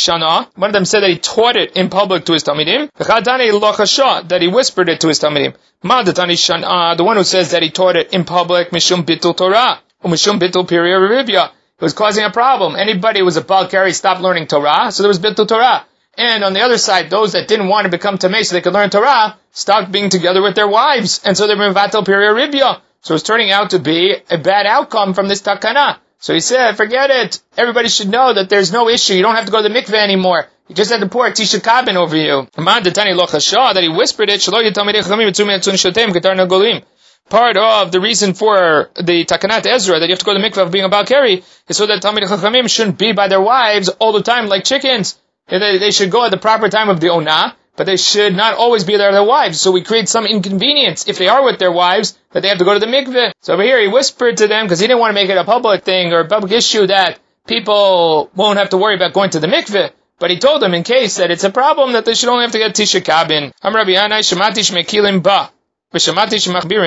Shana. 0.00 0.48
One 0.54 0.68
of 0.68 0.74
them 0.74 0.84
said 0.84 1.00
that 1.00 1.08
he 1.08 1.16
taught 1.16 1.56
it 1.56 1.74
in 1.74 1.88
public 1.88 2.26
to 2.26 2.34
his 2.34 2.44
Talmidim. 2.44 2.90
Chadani 2.90 3.50
Lochasha, 3.58 4.28
that 4.28 4.42
he 4.42 4.48
whispered 4.48 4.90
it 4.90 5.00
to 5.00 5.08
his 5.08 5.18
Talmidim. 5.18 5.54
Madatani 5.82 6.36
Shana, 6.36 6.94
the 6.98 7.04
one 7.04 7.16
who 7.16 7.24
says 7.24 7.52
that 7.52 7.62
he 7.62 7.70
taught 7.70 7.96
it 7.96 8.12
in 8.12 8.24
public, 8.24 8.68
Mishum 8.68 9.02
Bitul 9.02 9.34
Torah. 9.34 9.80
Mishum 10.04 10.38
Bitul 10.38 10.68
Piriya 10.68 11.00
Rivya. 11.00 11.46
It 11.46 11.82
was 11.82 11.94
causing 11.94 12.26
a 12.26 12.30
problem. 12.30 12.76
Anybody 12.76 13.20
who 13.20 13.24
was 13.24 13.38
a 13.38 13.42
Balkari 13.42 13.94
stopped 13.94 14.20
learning 14.20 14.48
Torah, 14.48 14.92
so 14.92 15.02
there 15.02 15.08
was 15.08 15.18
Bitul 15.18 15.48
Torah. 15.48 15.86
And 16.18 16.44
on 16.44 16.52
the 16.52 16.60
other 16.60 16.76
side, 16.76 17.08
those 17.08 17.32
that 17.32 17.48
didn't 17.48 17.68
want 17.68 17.86
to 17.86 17.90
become 17.90 18.18
Tameh 18.18 18.44
so 18.44 18.56
they 18.56 18.60
could 18.60 18.74
learn 18.74 18.90
Torah, 18.90 19.38
stopped 19.52 19.90
being 19.90 20.10
together 20.10 20.42
with 20.42 20.54
their 20.54 20.68
wives. 20.68 21.22
And 21.24 21.34
so 21.34 21.46
they 21.46 21.54
were 21.54 21.72
Vatal 21.72 22.04
Piriya 22.04 22.34
Ribya. 22.36 22.82
So 23.02 23.14
it's 23.14 23.24
turning 23.24 23.50
out 23.50 23.70
to 23.70 23.80
be 23.80 24.14
a 24.30 24.38
bad 24.38 24.64
outcome 24.64 25.12
from 25.12 25.26
this 25.26 25.42
takana. 25.42 25.98
So 26.18 26.34
he 26.34 26.40
said, 26.40 26.76
forget 26.76 27.10
it. 27.10 27.40
Everybody 27.56 27.88
should 27.88 28.08
know 28.08 28.32
that 28.32 28.48
there's 28.48 28.72
no 28.72 28.88
issue. 28.88 29.14
You 29.14 29.22
don't 29.22 29.34
have 29.34 29.46
to 29.46 29.50
go 29.50 29.60
to 29.60 29.68
the 29.68 29.74
mikveh 29.74 30.00
anymore. 30.00 30.46
You 30.68 30.76
just 30.76 30.92
had 30.92 31.00
to 31.00 31.08
pour 31.08 31.26
a 31.26 31.32
tisha 31.32 31.58
kabin 31.58 31.96
over 31.96 32.16
you. 32.16 32.46
That 32.54 33.82
he 33.82 33.88
whispered 33.88 34.30
it. 34.30 34.40
Part 37.28 37.56
of 37.56 37.92
the 37.92 38.00
reason 38.00 38.34
for 38.34 38.90
the 38.94 39.24
takanat 39.24 39.66
Ezra 39.66 39.98
that 39.98 40.06
you 40.06 40.12
have 40.12 40.18
to 40.20 40.24
go 40.24 40.34
to 40.34 40.40
the 40.40 40.48
mikveh 40.48 40.62
of 40.62 40.70
being 40.70 40.84
a 40.84 40.88
balkari 40.88 41.42
is 41.66 41.76
so 41.76 41.86
that 41.86 42.00
Talmid 42.02 42.22
Chachamim 42.22 42.70
shouldn't 42.70 42.98
be 42.98 43.12
by 43.12 43.26
their 43.26 43.40
wives 43.40 43.88
all 43.88 44.12
the 44.12 44.22
time 44.22 44.46
like 44.46 44.62
chickens. 44.62 45.18
They 45.48 45.90
should 45.90 46.12
go 46.12 46.24
at 46.24 46.30
the 46.30 46.36
proper 46.36 46.68
time 46.68 46.88
of 46.88 47.00
the 47.00 47.08
onah 47.08 47.54
but 47.76 47.84
they 47.86 47.96
should 47.96 48.34
not 48.36 48.54
always 48.54 48.84
be 48.84 48.96
there 48.96 49.08
with 49.08 49.14
their 49.14 49.24
wives. 49.24 49.60
So 49.60 49.70
we 49.70 49.82
create 49.82 50.08
some 50.08 50.26
inconvenience 50.26 51.08
if 51.08 51.18
they 51.18 51.28
are 51.28 51.44
with 51.44 51.58
their 51.58 51.72
wives 51.72 52.18
that 52.32 52.40
they 52.40 52.48
have 52.48 52.58
to 52.58 52.64
go 52.64 52.74
to 52.74 52.80
the 52.80 52.86
mikveh. 52.86 53.32
So 53.40 53.54
over 53.54 53.62
here 53.62 53.80
he 53.80 53.88
whispered 53.88 54.36
to 54.38 54.48
them 54.48 54.66
because 54.66 54.80
he 54.80 54.86
didn't 54.86 55.00
want 55.00 55.10
to 55.10 55.14
make 55.14 55.30
it 55.30 55.38
a 55.38 55.44
public 55.44 55.84
thing 55.84 56.12
or 56.12 56.20
a 56.20 56.28
public 56.28 56.52
issue 56.52 56.86
that 56.86 57.18
people 57.46 58.30
won't 58.34 58.58
have 58.58 58.70
to 58.70 58.76
worry 58.76 58.94
about 58.96 59.12
going 59.12 59.30
to 59.30 59.40
the 59.40 59.46
mikveh. 59.46 59.90
But 60.18 60.30
he 60.30 60.38
told 60.38 60.62
them 60.62 60.74
in 60.74 60.84
case 60.84 61.16
that 61.16 61.30
it's 61.30 61.44
a 61.44 61.50
problem 61.50 61.92
that 61.94 62.04
they 62.04 62.14
should 62.14 62.28
only 62.28 62.42
have 62.44 62.52
to 62.52 62.58
get 62.58 62.74
tisha 62.74 63.00
kabin. 63.00 63.52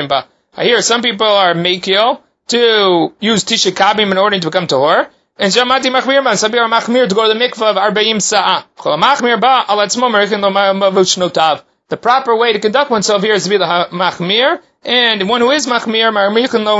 ba. 0.07 0.25
I 0.57 0.63
hear 0.63 0.81
some 0.81 1.01
people 1.01 1.27
are 1.27 1.53
mekil 1.53 2.21
to 2.47 3.13
use 3.19 3.43
tisha 3.43 3.71
kabin 3.71 4.11
in 4.11 4.17
order 4.17 4.39
to 4.39 4.47
become 4.47 4.67
tahor. 4.67 5.09
And 5.37 5.51
Shamati 5.51 5.91
Machmir 5.91 6.23
Machmir 6.23 7.09
to 7.09 7.15
go 7.15 7.27
to 7.27 7.37
the 7.37 7.45
mikvah 7.45 7.71
of 7.71 7.75
Arba'im. 7.75 8.17
Machmir 8.17 9.41
Ba, 9.41 9.65
Merichin 9.67 11.19
Lo. 11.19 11.61
The 11.89 11.97
proper 11.97 12.35
way 12.37 12.53
to 12.53 12.59
conduct 12.59 12.89
oneself 12.89 13.21
here 13.21 13.33
is 13.33 13.43
to 13.43 13.49
be 13.49 13.57
the 13.57 13.65
Machmir, 13.65 14.61
and 14.83 15.27
one 15.27 15.41
who 15.41 15.51
is 15.51 15.67
Machmir, 15.67 16.13
Ma'armichin 16.13 16.63
Lo 16.63 16.77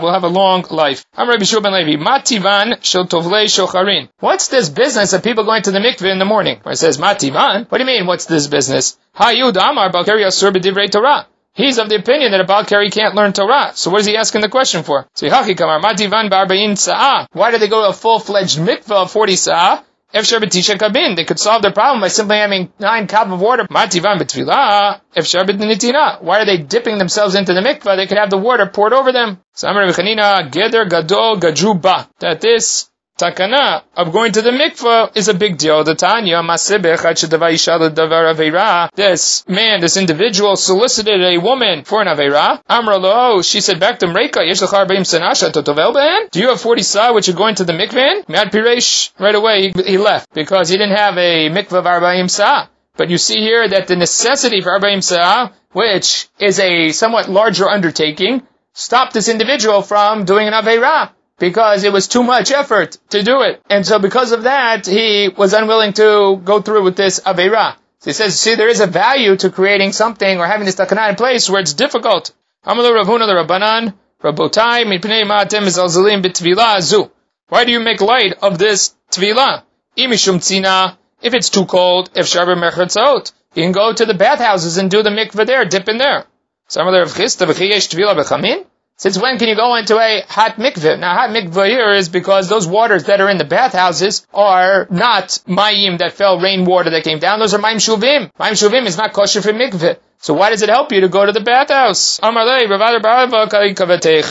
will 0.00 0.12
have 0.12 0.24
a 0.24 0.28
long 0.28 0.66
life. 0.70 1.06
I'm 1.14 1.28
Rabbi 1.28 1.44
Ben 1.60 1.72
Levi. 1.72 1.96
Mativan 2.02 2.74
Shocharin. 2.82 4.08
What's 4.20 4.48
this 4.48 4.68
business 4.68 5.14
of 5.14 5.22
people 5.22 5.44
going 5.44 5.62
to 5.62 5.70
the 5.70 5.78
mikvah 5.78 6.12
in 6.12 6.18
the 6.18 6.26
morning? 6.26 6.60
Where 6.62 6.74
it 6.74 6.76
says 6.76 6.98
Mativan? 6.98 7.70
What 7.70 7.78
do 7.78 7.84
you 7.84 7.86
mean, 7.86 8.06
what's 8.06 8.26
this 8.26 8.48
business? 8.48 8.98
Hayud 9.16 9.56
Amar 9.56 9.90
Balkari 9.90 10.26
Asur 10.26 10.90
Torah. 10.92 11.26
He's 11.54 11.78
of 11.78 11.88
the 11.90 11.96
opinion 11.96 12.32
that 12.32 12.40
a 12.40 12.44
Balkari 12.44 12.90
can't 12.90 13.14
learn 13.14 13.32
Torah. 13.34 13.72
So 13.74 13.90
what 13.90 14.00
is 14.00 14.06
he 14.06 14.16
asking 14.16 14.40
the 14.40 14.48
question 14.48 14.82
for? 14.84 15.06
Why 17.32 17.50
do 17.50 17.58
they 17.58 17.68
go 17.68 17.82
to 17.82 17.88
a 17.88 17.92
full-fledged 17.92 18.58
mikvah 18.58 19.02
of 19.02 19.10
40 19.10 19.36
sa'ah? 19.36 19.82
They 20.14 21.24
could 21.24 21.38
solve 21.38 21.62
their 21.62 21.72
problem 21.72 22.00
by 22.02 22.08
simply 22.08 22.36
having 22.36 22.70
nine 22.78 23.06
cup 23.06 23.28
of 23.28 23.40
water. 23.40 23.66
Why 23.70 23.84
are 26.40 26.44
they 26.44 26.58
dipping 26.58 26.98
themselves 26.98 27.34
into 27.34 27.54
the 27.54 27.60
mikvah? 27.60 27.96
They 27.96 28.06
could 28.06 28.18
have 28.18 28.30
the 28.30 28.36
water 28.38 28.66
poured 28.66 28.92
over 28.92 29.12
them. 29.12 29.38
That 32.20 32.40
this 32.40 32.88
takana 33.22 33.82
of 33.94 34.12
going 34.12 34.32
to 34.32 34.42
the 34.42 34.50
mikvah 34.50 35.16
is 35.16 35.28
a 35.28 35.34
big 35.34 35.58
deal. 35.58 35.84
The 35.84 35.94
Tanya 35.94 36.42
This 38.94 39.48
man, 39.48 39.80
this 39.80 39.96
individual 39.96 40.56
solicited 40.56 41.20
a 41.20 41.38
woman 41.38 41.84
for 41.84 42.02
an 42.02 42.08
avera. 42.08 42.60
Amralo, 42.68 43.44
she 43.48 43.60
said 43.60 43.78
back 43.78 44.00
to 44.00 44.06
Mreka. 44.06 44.42
Do 46.30 46.40
you 46.40 46.48
have 46.48 46.60
40 46.60 46.82
sa 46.82 47.12
which 47.12 47.28
are 47.28 47.32
going 47.32 47.54
to 47.56 47.64
the 47.64 47.72
mikvah? 47.72 48.28
Mad 48.28 48.50
Piresh, 48.50 49.12
right 49.18 49.34
away 49.34 49.70
he, 49.70 49.82
he 49.82 49.98
left 49.98 50.32
because 50.34 50.68
he 50.68 50.76
didn't 50.76 50.96
have 50.96 51.16
a 51.16 51.50
mikvah 51.50 51.78
of 51.78 51.84
arba'im 51.84 52.28
sa. 52.28 52.68
But 52.96 53.08
you 53.08 53.18
see 53.18 53.38
here 53.38 53.68
that 53.68 53.86
the 53.86 53.96
necessity 53.96 54.60
for 54.60 54.78
arba'im 54.78 55.02
sa 55.02 55.50
which 55.72 56.28
is 56.38 56.58
a 56.58 56.92
somewhat 56.92 57.30
larger 57.30 57.68
undertaking, 57.68 58.46
stopped 58.74 59.14
this 59.14 59.28
individual 59.28 59.82
from 59.82 60.24
doing 60.24 60.46
an 60.46 60.54
Aveirah 60.54 61.10
because 61.42 61.82
it 61.82 61.92
was 61.92 62.06
too 62.06 62.22
much 62.22 62.52
effort 62.52 62.96
to 63.10 63.24
do 63.24 63.42
it. 63.42 63.60
And 63.68 63.84
so 63.84 63.98
because 63.98 64.30
of 64.30 64.44
that, 64.44 64.86
he 64.86 65.28
was 65.36 65.52
unwilling 65.52 65.92
to 65.94 66.40
go 66.50 66.62
through 66.62 66.84
with 66.84 66.94
this 66.94 67.18
Aveirah. 67.18 67.74
So 67.98 68.10
he 68.10 68.12
says, 68.12 68.38
see, 68.38 68.54
there 68.54 68.68
is 68.68 68.78
a 68.78 68.86
value 68.86 69.34
to 69.38 69.50
creating 69.50 69.90
something 69.92 70.38
or 70.38 70.46
having 70.46 70.66
this 70.66 70.76
takana 70.76 71.10
in 71.10 71.16
place 71.16 71.50
where 71.50 71.60
it's 71.60 71.72
difficult. 71.72 72.30
Why 72.64 72.74
do 77.64 77.72
you 77.72 77.80
make 77.80 78.00
light 78.00 78.34
of 78.40 78.58
this 78.58 78.94
Tvila? 79.10 79.64
If 79.96 81.34
it's 81.34 81.50
too 81.50 81.66
cold, 81.66 82.10
if 82.14 82.32
you 82.34 83.62
can 83.64 83.72
go 83.72 83.92
to 83.92 84.06
the 84.06 84.14
bathhouses 84.14 84.78
and 84.78 84.88
do 84.88 85.02
the 85.02 85.10
mikveh 85.10 85.44
there, 85.44 85.64
dip 85.64 85.88
in 85.88 85.98
there. 85.98 86.24
Since 89.02 89.18
when 89.18 89.36
can 89.36 89.48
you 89.48 89.56
go 89.56 89.74
into 89.74 89.98
a 89.98 90.22
hot 90.28 90.58
mikveh? 90.58 90.96
Now, 90.96 91.16
hot 91.16 91.30
mikveh 91.30 91.68
here 91.68 91.92
is 91.92 92.08
because 92.08 92.48
those 92.48 92.68
waters 92.68 93.02
that 93.06 93.20
are 93.20 93.28
in 93.28 93.36
the 93.36 93.44
bathhouses 93.44 94.24
are 94.32 94.86
not 94.90 95.40
mayim 95.48 95.98
that 95.98 96.12
fell 96.12 96.38
rainwater 96.38 96.90
that 96.90 97.02
came 97.02 97.18
down. 97.18 97.40
Those 97.40 97.52
are 97.52 97.58
mayim 97.58 97.80
shuvim. 97.86 98.30
Mayim 98.38 98.52
shuvim 98.52 98.86
is 98.86 98.96
not 98.96 99.12
kosher 99.12 99.42
for 99.42 99.52
mikveh. 99.52 99.98
So 100.18 100.34
why 100.34 100.50
does 100.50 100.62
it 100.62 100.68
help 100.68 100.92
you 100.92 101.00
to 101.00 101.08
go 101.08 101.26
to 101.26 101.32
the 101.32 101.40
bathhouse? 101.40 102.20
He 102.22 102.26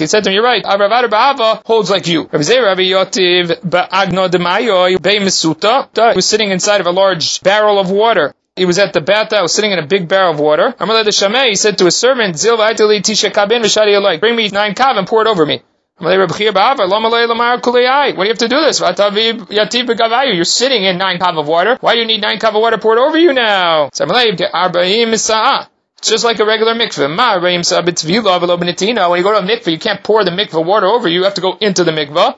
said 0.07 0.23
to 0.23 0.29
me, 0.29 0.35
you're 0.35 0.41
right. 0.41 0.63
Ravada 0.63 1.09
Ba'ava 1.09 1.61
holds 1.65 1.89
like 1.89 2.07
you. 2.07 2.29
Rabbi 2.31 2.61
Rabbi 2.61 2.93
was 6.15 6.25
sitting 6.25 6.51
inside 6.51 6.79
of 6.79 6.87
a 6.87 6.91
large 6.91 7.41
barrel 7.41 7.77
of 7.77 7.91
water. 7.91 8.33
He 8.61 8.65
was 8.65 8.77
at 8.77 8.93
the 8.93 9.01
bathhouse 9.01 9.53
sitting 9.53 9.71
in 9.71 9.79
a 9.79 9.87
big 9.87 10.07
barrel 10.07 10.33
of 10.33 10.39
water. 10.39 10.75
He 10.77 11.55
said 11.55 11.79
to 11.79 11.85
his 11.85 11.95
servant, 11.95 12.39
Bring 14.19 14.35
me 14.35 14.49
nine 14.49 14.75
kav 14.75 14.97
and 14.99 15.07
pour 15.07 15.23
it 15.23 15.27
over 15.27 15.47
me. 15.47 15.63
What 15.97 16.09
do 16.09 16.13
you 16.13 16.19
have 18.29 18.37
to 18.37 18.47
do 18.47 18.61
this? 18.61 18.79
You're 18.79 20.45
sitting 20.45 20.83
in 20.83 20.99
nine 20.99 21.17
cup 21.17 21.37
of 21.37 21.47
water. 21.47 21.75
Why 21.81 21.93
do 21.95 22.01
you 22.01 22.05
need 22.05 22.21
nine 22.21 22.37
cup 22.37 22.53
of 22.53 22.61
water 22.61 22.77
poured 22.77 22.99
over 22.99 23.17
you 23.17 23.33
now? 23.33 23.89
It's 26.01 26.09
just 26.09 26.23
like 26.23 26.39
a 26.39 26.45
regular 26.45 26.75
mikveh. 26.75 27.41
When 27.41 27.53
you 29.17 29.23
go 29.23 29.31
to 29.31 29.39
a 29.39 29.41
mikveh, 29.41 29.71
you 29.71 29.79
can't 29.79 30.03
pour 30.03 30.23
the 30.23 30.29
mikveh 30.29 30.63
water 30.63 30.85
over 30.85 31.07
you. 31.07 31.15
You 31.19 31.23
have 31.23 31.33
to 31.33 31.41
go 31.41 31.57
into 31.59 31.83
the 31.83 31.91
mikveh. 31.91 32.35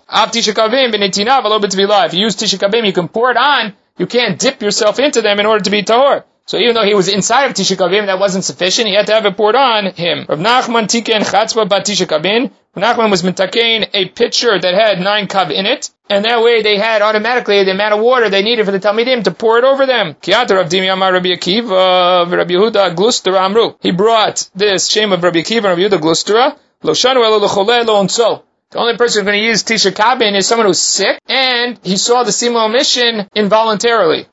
If 2.06 2.13
you 2.13 2.22
use 2.22 2.36
tishakabim, 2.38 2.86
you 2.86 2.94
can 2.94 3.10
pour 3.10 3.32
it 3.32 3.38
on. 3.38 3.74
You 3.98 4.08
can't 4.08 4.40
dip 4.40 4.62
yourself 4.62 5.00
into 5.00 5.22
them 5.22 5.40
in 5.40 5.46
order 5.46 5.64
to 5.64 5.70
be 5.70 5.84
tahor. 5.84 6.24
So 6.46 6.58
even 6.58 6.76
though 6.76 6.84
he 6.84 6.94
was 6.94 7.08
inside 7.08 7.46
of 7.46 7.54
Tishakabim, 7.54 8.08
that 8.08 8.20
wasn't 8.20 8.44
sufficient. 8.44 8.88
He 8.88 8.96
had 8.96 9.08
to 9.08 9.14
have 9.14 9.26
it 9.26 9.38
poured 9.38 9.56
on 9.56 9.86
him. 9.94 10.26
Rav 10.28 10.40
Nachman 10.40 10.88
Tiken 10.88 11.22
Chatzba 11.22 11.70
Bat 11.70 11.86
Tishakabim. 11.86 12.52
Nachman 12.76 13.12
was 13.12 13.22
mitakein 13.22 13.88
a 13.94 14.10
pitcher 14.10 14.60
that 14.60 14.74
had 14.74 15.00
nine 15.00 15.28
kav 15.28 15.52
in 15.52 15.68
it, 15.68 15.92
and 16.10 16.26
that 16.26 16.42
way 16.42 16.64
they 16.64 16.78
had 16.78 17.04
automatically 17.04 17.64
the 17.64 17.72
amount 17.72 17.94
of 17.94 18.02
water 18.02 18.30
they 18.30 18.42
needed 18.42 18.66
for 18.66 18.72
the 18.72 18.80
Talmidim 18.80 19.24
to 19.26 19.32
pour 19.32 19.60
it 19.60 19.64
over 19.64 19.86
them. 19.86 20.16
Rav. 20.28 20.72
He 23.82 23.92
brought 23.92 24.50
this 24.56 24.88
shame 24.88 25.12
of 25.14 25.24
Rabbi 25.24 25.40
Akiva 25.40 25.72
and 25.72 25.80
Rabbi 25.80 25.84
Yehuda 25.84 26.00
Glustera. 26.00 26.58
The 28.74 28.80
only 28.80 28.98
person 28.98 29.22
who's 29.22 29.30
going 29.30 29.39
to 29.39 29.46
use 29.46 29.63
Tisha 29.63 29.92
Kabin 29.92 30.36
is 30.36 30.48
someone 30.48 30.65
who's 30.65 30.80
sick, 30.80 31.22
and 31.27 31.80
he 31.84 31.96
saw 31.96 32.24
the 32.24 32.32
Simo 32.32 32.72
mission 32.72 33.30
involuntarily. 33.36 34.25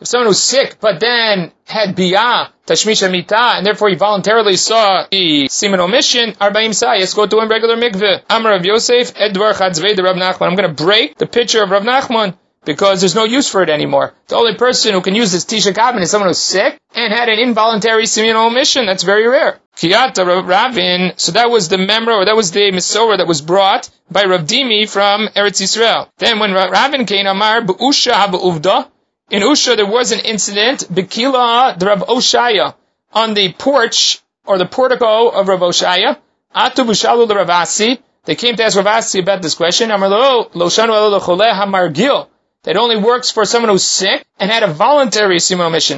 If 0.00 0.06
someone 0.06 0.28
who's 0.28 0.38
sick, 0.40 0.76
but 0.80 1.00
then 1.00 1.50
had 1.64 1.96
biyah, 1.96 2.50
tashmisha 2.68 3.10
mita, 3.10 3.36
and 3.36 3.66
therefore 3.66 3.88
he 3.88 3.96
voluntarily 3.96 4.54
saw 4.54 5.06
the 5.10 5.48
semen 5.48 5.80
omission, 5.80 6.34
arba'im 6.34 6.70
sayas, 6.70 7.16
go 7.16 7.26
to 7.26 7.38
a 7.38 7.48
regular 7.48 7.74
mikveh. 7.76 8.22
Amar 8.30 8.52
of 8.52 8.64
Yosef, 8.64 9.12
Edwar 9.14 9.54
chatzvei 9.54 9.96
the 9.96 10.04
Rav 10.04 10.14
Nachman. 10.14 10.46
I'm 10.46 10.54
going 10.54 10.72
to 10.72 10.84
break 10.84 11.18
the 11.18 11.26
picture 11.26 11.64
of 11.64 11.70
Rav 11.70 11.82
Nachman 11.82 12.36
because 12.64 13.00
there's 13.00 13.14
no 13.14 13.24
use 13.24 13.48
for 13.48 13.62
it 13.62 13.70
anymore. 13.70 14.14
The 14.28 14.36
only 14.36 14.54
person 14.54 14.92
who 14.92 15.00
can 15.00 15.14
use 15.14 15.32
this 15.32 15.44
Tisha 15.44 15.72
Kabin 15.72 16.02
is 16.02 16.10
someone 16.10 16.28
who's 16.28 16.38
sick 16.38 16.78
and 16.94 17.12
had 17.12 17.28
an 17.28 17.38
involuntary 17.38 18.06
semen 18.06 18.36
omission. 18.36 18.86
That's 18.86 19.02
very 19.02 19.26
rare. 19.26 19.58
Kiyata 19.76 20.46
Ravin, 20.46 21.12
so 21.16 21.32
that 21.32 21.50
was 21.50 21.68
the 21.68 21.76
memra, 21.76 22.16
or 22.16 22.24
that 22.24 22.34
was 22.36 22.50
the 22.50 22.72
Misora 22.72 23.18
that 23.18 23.28
was 23.28 23.40
brought 23.40 23.88
by 24.10 24.24
Rav 24.24 24.42
Dimi 24.42 24.88
from 24.88 25.28
Eretz 25.28 25.62
Yisrael. 25.62 26.08
Then 26.18 26.40
when 26.40 26.52
Ravin 26.52 27.06
came, 27.06 27.26
Amar, 27.26 27.62
Be'usha 27.62 28.12
ha'ba'uvda, 28.12 28.88
in 29.30 29.42
Usha, 29.42 29.76
there 29.76 29.86
was 29.86 30.10
an 30.12 30.20
incident, 30.20 30.80
Bekila, 30.90 31.78
the 31.78 31.86
Rav 31.86 32.00
Oshaya, 32.08 32.74
on 33.12 33.34
the 33.34 33.52
porch, 33.52 34.20
or 34.46 34.56
the 34.56 34.64
portico 34.64 35.28
of 35.28 35.48
Rav 35.48 35.60
Oshaya. 35.60 36.16
Atu 36.54 36.86
Bushalu 36.86 37.28
the 37.28 37.34
Ravasi. 37.34 37.98
They 38.24 38.34
came 38.34 38.56
to 38.56 38.64
ask 38.64 38.76
Ravasi 38.76 39.20
about 39.20 39.42
this 39.42 39.54
question. 39.54 39.90
Amarlo, 39.90 40.50
Loshanu 40.52 41.20
Chole 41.20 41.52
Hamargil. 41.52 42.26
That 42.68 42.76
only 42.76 42.98
works 42.98 43.30
for 43.30 43.46
someone 43.46 43.70
who's 43.70 43.82
sick 43.82 44.26
and 44.38 44.50
had 44.50 44.62
a 44.62 44.66
voluntary 44.66 45.38
simo 45.38 45.72
mission. 45.72 45.96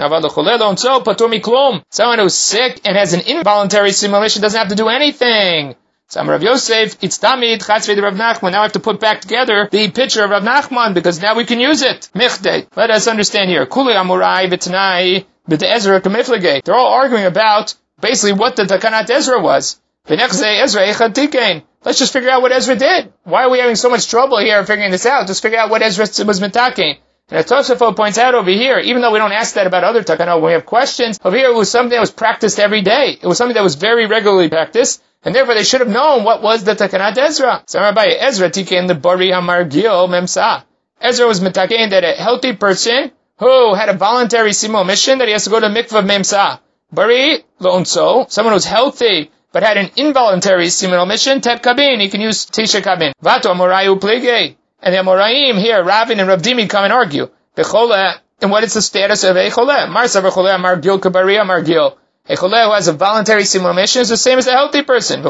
Someone 1.91 2.19
who's 2.21 2.35
sick 2.37 2.81
and 2.85 2.97
has 2.97 3.13
an 3.13 3.23
involuntary 3.23 3.91
simo 3.91 4.21
mission 4.23 4.41
doesn't 4.41 4.57
have 4.57 4.69
to 4.69 4.77
do 4.77 4.87
anything. 4.87 5.75
So 6.07 6.25
Rav 6.25 6.45
Yosef, 6.45 6.97
it's 7.03 7.19
Tamid, 7.19 7.59
Chatzvei 7.67 8.01
Rav 8.01 8.15
Nachman. 8.15 8.53
Now 8.53 8.61
I 8.61 8.63
have 8.63 8.75
to 8.75 8.79
put 8.79 9.01
back 9.01 9.21
together 9.21 9.69
the 9.69 9.91
picture 9.91 10.23
of 10.23 10.31
Rav 10.31 10.45
Nachman 10.45 10.95
because 10.95 11.21
now 11.21 11.35
we 11.35 11.45
can 11.45 11.59
use 11.59 11.83
it. 11.83 12.09
Let 12.15 12.91
us 12.91 13.09
understand 13.09 13.51
here. 13.51 13.67
Kuli 13.67 13.95
Amurai 13.95 14.49
v'tanai 14.49 15.25
Ezra 15.51 16.01
kamiflige. 16.01 16.63
They're 16.63 16.77
all 16.77 16.93
arguing 16.93 17.25
about 17.25 17.75
basically 18.01 18.35
what 18.39 18.55
the 18.55 18.63
Takanat 18.63 19.11
Ezra 19.11 19.43
was. 19.43 19.81
Let's 20.07 21.99
just 21.99 22.13
figure 22.13 22.31
out 22.31 22.43
what 22.43 22.53
Ezra 22.53 22.77
did. 22.77 23.13
Why 23.25 23.45
are 23.45 23.51
we 23.51 23.59
having 23.59 23.77
so 23.77 23.89
much 23.89 24.09
trouble 24.09 24.39
here 24.39 24.65
figuring 24.65 24.91
this 24.91 25.07
out? 25.07 25.27
Just 25.27 25.43
figure 25.43 25.59
out 25.59 25.71
what 25.71 25.83
Ezra 25.83 26.03
was 26.27 26.41
mitakein. 26.41 26.99
And 27.29 27.47
Tosafot 27.47 27.95
points 27.95 28.19
out 28.19 28.35
over 28.35 28.51
here, 28.51 28.79
even 28.81 29.03
though 29.03 29.13
we 29.13 29.19
don't 29.19 29.31
ask 29.33 29.55
that 29.55 29.69
about 29.69 29.85
other 29.85 30.03
takanot, 30.03 30.41
when 30.41 30.47
we 30.47 30.53
have 30.53 30.67
questions, 30.67 31.21
over 31.25 31.37
here 31.37 31.51
it 31.51 31.55
was 31.55 31.71
something 31.71 31.91
that 31.91 32.01
was 32.01 32.11
practiced 32.11 32.59
every 32.59 32.83
day. 32.83 33.19
It 33.23 33.27
was 33.27 33.39
something 33.39 33.55
that 33.55 33.63
was 33.63 33.77
very 33.77 34.07
regularly 34.07 34.49
practiced. 34.49 35.01
And 35.23 35.33
therefore 35.35 35.55
they 35.55 35.63
should 35.63 35.81
have 35.81 35.89
known 35.89 36.25
what 36.25 36.43
was 36.43 36.65
the 36.65 36.75
Takanat 36.75 37.17
Ezra. 37.17 37.63
So 37.67 37.79
Rabbi 37.79 38.07
Ezra 38.19 38.51
tikein 38.51 38.89
the 38.89 38.97
Bari 38.97 39.29
Hamargil 39.29 40.09
Memsa. 40.09 40.65
Ezra 41.01 41.27
was 41.27 41.41
mitakein 41.41 41.91
that 41.91 42.05
a 42.05 42.13
healthy 42.13 42.57
person 42.57 43.13
who 43.39 43.75
had 43.75 43.89
a 43.89 43.95
voluntary 43.97 44.51
simo 44.51 44.85
mission 44.85 45.19
that 45.19 45.29
he 45.29 45.33
has 45.33 45.45
to 45.45 45.51
go 45.51 45.61
to 45.61 45.69
mikvah 45.69 46.05
memsa. 46.05 46.59
Bari 46.93 47.45
lonso, 47.61 48.29
someone 48.29 48.55
who's 48.55 48.65
healthy 48.65 49.31
but 49.53 49.63
had 49.63 49.77
an 49.77 49.91
involuntary 49.97 50.69
seminal 50.69 51.07
mission, 51.07 51.41
tet 51.41 51.63
kabin, 51.63 52.01
he 52.01 52.09
can 52.09 52.21
use 52.21 52.47
tisha 52.47 52.81
kabin. 52.81 53.13
Vato 53.23 53.53
amorayu 53.53 53.99
plige. 53.99 54.57
And 54.83 54.95
the 54.95 54.99
amoraim 54.99 55.59
here, 55.59 55.83
Ravin 55.83 56.21
and 56.21 56.29
Ravdimi 56.29 56.69
come 56.69 56.85
and 56.85 56.93
argue. 56.93 57.29
Bechole, 57.57 58.19
and 58.41 58.51
what 58.51 58.65
is 58.65 58.75
the 58.75 58.83
status 58.83 59.25
of 59.25 59.37
a 59.37 59.51
chole? 59.51 59.91
Marsa 59.91 60.23
v'chole 60.23 60.55
amar 60.55 60.77
gil 60.77 60.99
kabari 60.99 61.41
amar 61.41 61.63
gil. 61.63 61.99
A 62.29 62.37
chole 62.37 62.65
who 62.65 62.73
has 62.73 62.89
a 62.89 62.93
voluntary 62.93 63.45
simul 63.45 63.71
emission 63.71 64.01
is 64.03 64.09
the 64.09 64.17
same 64.17 64.39
as 64.39 64.47
a 64.47 64.53
healthy 64.53 64.83
person. 64.83 65.23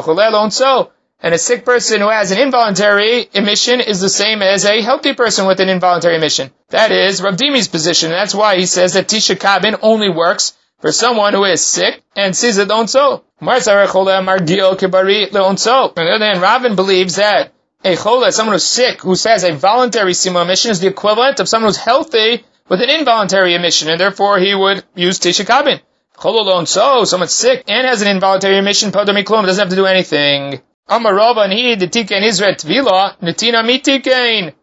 so. 0.51 0.91
And 1.23 1.35
a 1.35 1.37
sick 1.37 1.65
person 1.65 2.01
who 2.01 2.09
has 2.09 2.31
an 2.31 2.39
involuntary 2.39 3.29
emission 3.33 3.79
is 3.79 4.01
the 4.01 4.09
same 4.09 4.41
as 4.41 4.65
a 4.65 4.81
healthy 4.81 5.13
person 5.13 5.45
with 5.45 5.59
an 5.59 5.69
involuntary 5.69 6.15
emission. 6.15 6.51
That 6.69 6.91
is 6.91 7.21
Rav 7.21 7.35
Dimi's 7.37 7.67
position. 7.67 8.11
And 8.11 8.17
that's 8.17 8.33
why 8.33 8.57
he 8.57 8.65
says 8.65 8.93
that 8.93 9.07
Tisha 9.07 9.35
Kabin 9.35 9.77
only 9.83 10.09
works 10.09 10.53
for 10.81 10.91
someone 10.91 11.33
who 11.33 11.45
is 11.45 11.63
sick 11.63 12.03
and 12.15 12.35
sees 12.35 12.57
it 12.57 12.69
on 12.71 12.87
so. 12.87 13.23
On 13.39 13.47
the 13.47 13.61
other 15.95 16.25
hand, 16.25 16.41
Ravin 16.41 16.75
believes 16.75 17.15
that 17.15 17.53
a 17.83 17.95
chola, 17.95 18.31
someone 18.31 18.53
who's 18.53 18.63
sick, 18.63 19.01
who 19.01 19.15
says 19.15 19.43
a 19.43 19.53
voluntary 19.53 20.13
simul 20.13 20.41
emission 20.41 20.71
is 20.71 20.79
the 20.79 20.87
equivalent 20.87 21.39
of 21.39 21.49
someone 21.49 21.69
who's 21.69 21.77
healthy 21.77 22.43
with 22.69 22.81
an 22.81 22.89
involuntary 22.89 23.55
emission, 23.55 23.89
and 23.89 23.99
therefore 23.99 24.39
he 24.39 24.53
would 24.53 24.83
use 24.95 25.19
Tisha 25.19 25.45
Kabin. 25.45 25.81
Chololon 26.15 26.67
so, 26.67 27.03
someone's 27.05 27.33
sick 27.33 27.63
and 27.67 27.87
has 27.87 28.01
an 28.01 28.07
involuntary 28.07 28.57
emission, 28.57 28.91
Podomiklum 28.91 29.45
doesn't 29.45 29.61
have 29.61 29.69
to 29.69 29.75
do 29.75 29.87
anything. 29.87 30.61
Amar 30.87 31.15
Rava 31.15 31.41
and 31.41 31.53
he, 31.53 31.75
the 31.75 31.87
Tiken 31.87 32.21
Israel 32.21 32.53
Tvila, 32.53 33.17
Natina 33.19 33.63
Mitikein. 33.65 34.53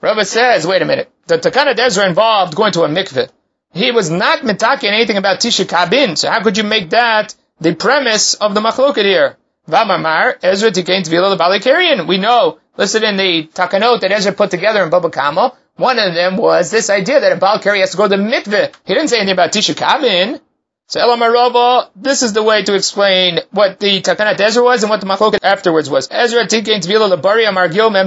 Rava 0.00 0.24
says, 0.24 0.66
wait 0.66 0.82
a 0.82 0.84
minute, 0.84 1.10
the 1.26 1.38
Takana 1.38 1.76
Ezra 1.76 2.06
involved 2.06 2.54
going 2.54 2.72
to 2.72 2.82
a 2.82 2.88
mikveh. 2.88 3.28
He 3.74 3.90
was 3.92 4.10
not 4.10 4.40
mitaking 4.40 4.92
anything 4.92 5.16
about 5.16 5.40
Tisha 5.40 5.64
Kabin, 5.64 6.16
so 6.16 6.30
how 6.30 6.42
could 6.42 6.56
you 6.56 6.64
make 6.64 6.90
that 6.90 7.34
the 7.60 7.74
premise 7.74 8.34
of 8.34 8.54
the 8.54 8.60
machloket 8.60 9.04
here? 9.04 9.36
Vamamar, 9.68 10.36
Ezra 10.42 10.70
Tikein 10.70 11.02
Tvila 11.02 11.36
the 11.36 11.42
Balikarian. 11.42 12.06
We 12.08 12.16
know, 12.18 12.58
listed 12.76 13.02
in 13.02 13.16
the 13.16 13.48
Takanot 13.52 14.00
that 14.00 14.12
Ezra 14.12 14.32
put 14.32 14.50
together 14.50 14.82
in 14.82 14.90
Baba 14.90 15.10
Kama, 15.10 15.54
one 15.76 15.98
of 15.98 16.14
them 16.14 16.36
was 16.36 16.70
this 16.70 16.90
idea 16.90 17.20
that 17.20 17.32
a 17.32 17.36
Balkari 17.36 17.80
has 17.80 17.92
to 17.92 17.96
go 17.96 18.08
to 18.08 18.16
the 18.16 18.16
mikveh. 18.16 18.74
He 18.84 18.94
didn't 18.94 19.08
say 19.08 19.18
anything 19.18 19.34
about 19.34 19.52
Tisha 19.52 19.74
Kabin. 19.74 20.40
So 20.86 21.00
Elamarova, 21.00 21.90
this 21.94 22.22
is 22.22 22.32
the 22.32 22.42
way 22.42 22.64
to 22.64 22.74
explain 22.74 23.40
what 23.50 23.78
the 23.78 24.00
Takanat 24.00 24.40
Ezra 24.40 24.62
was 24.62 24.82
and 24.82 24.90
what 24.90 25.00
the 25.00 25.06
Machloket 25.06 25.40
afterwards 25.44 25.90
was. 25.90 26.08
Ezra 26.10 26.46
Tikain 26.46 26.80
Tvila 26.80 27.14
Labari 27.14 27.46
Amargil 27.46 27.92
Mem. 27.92 28.06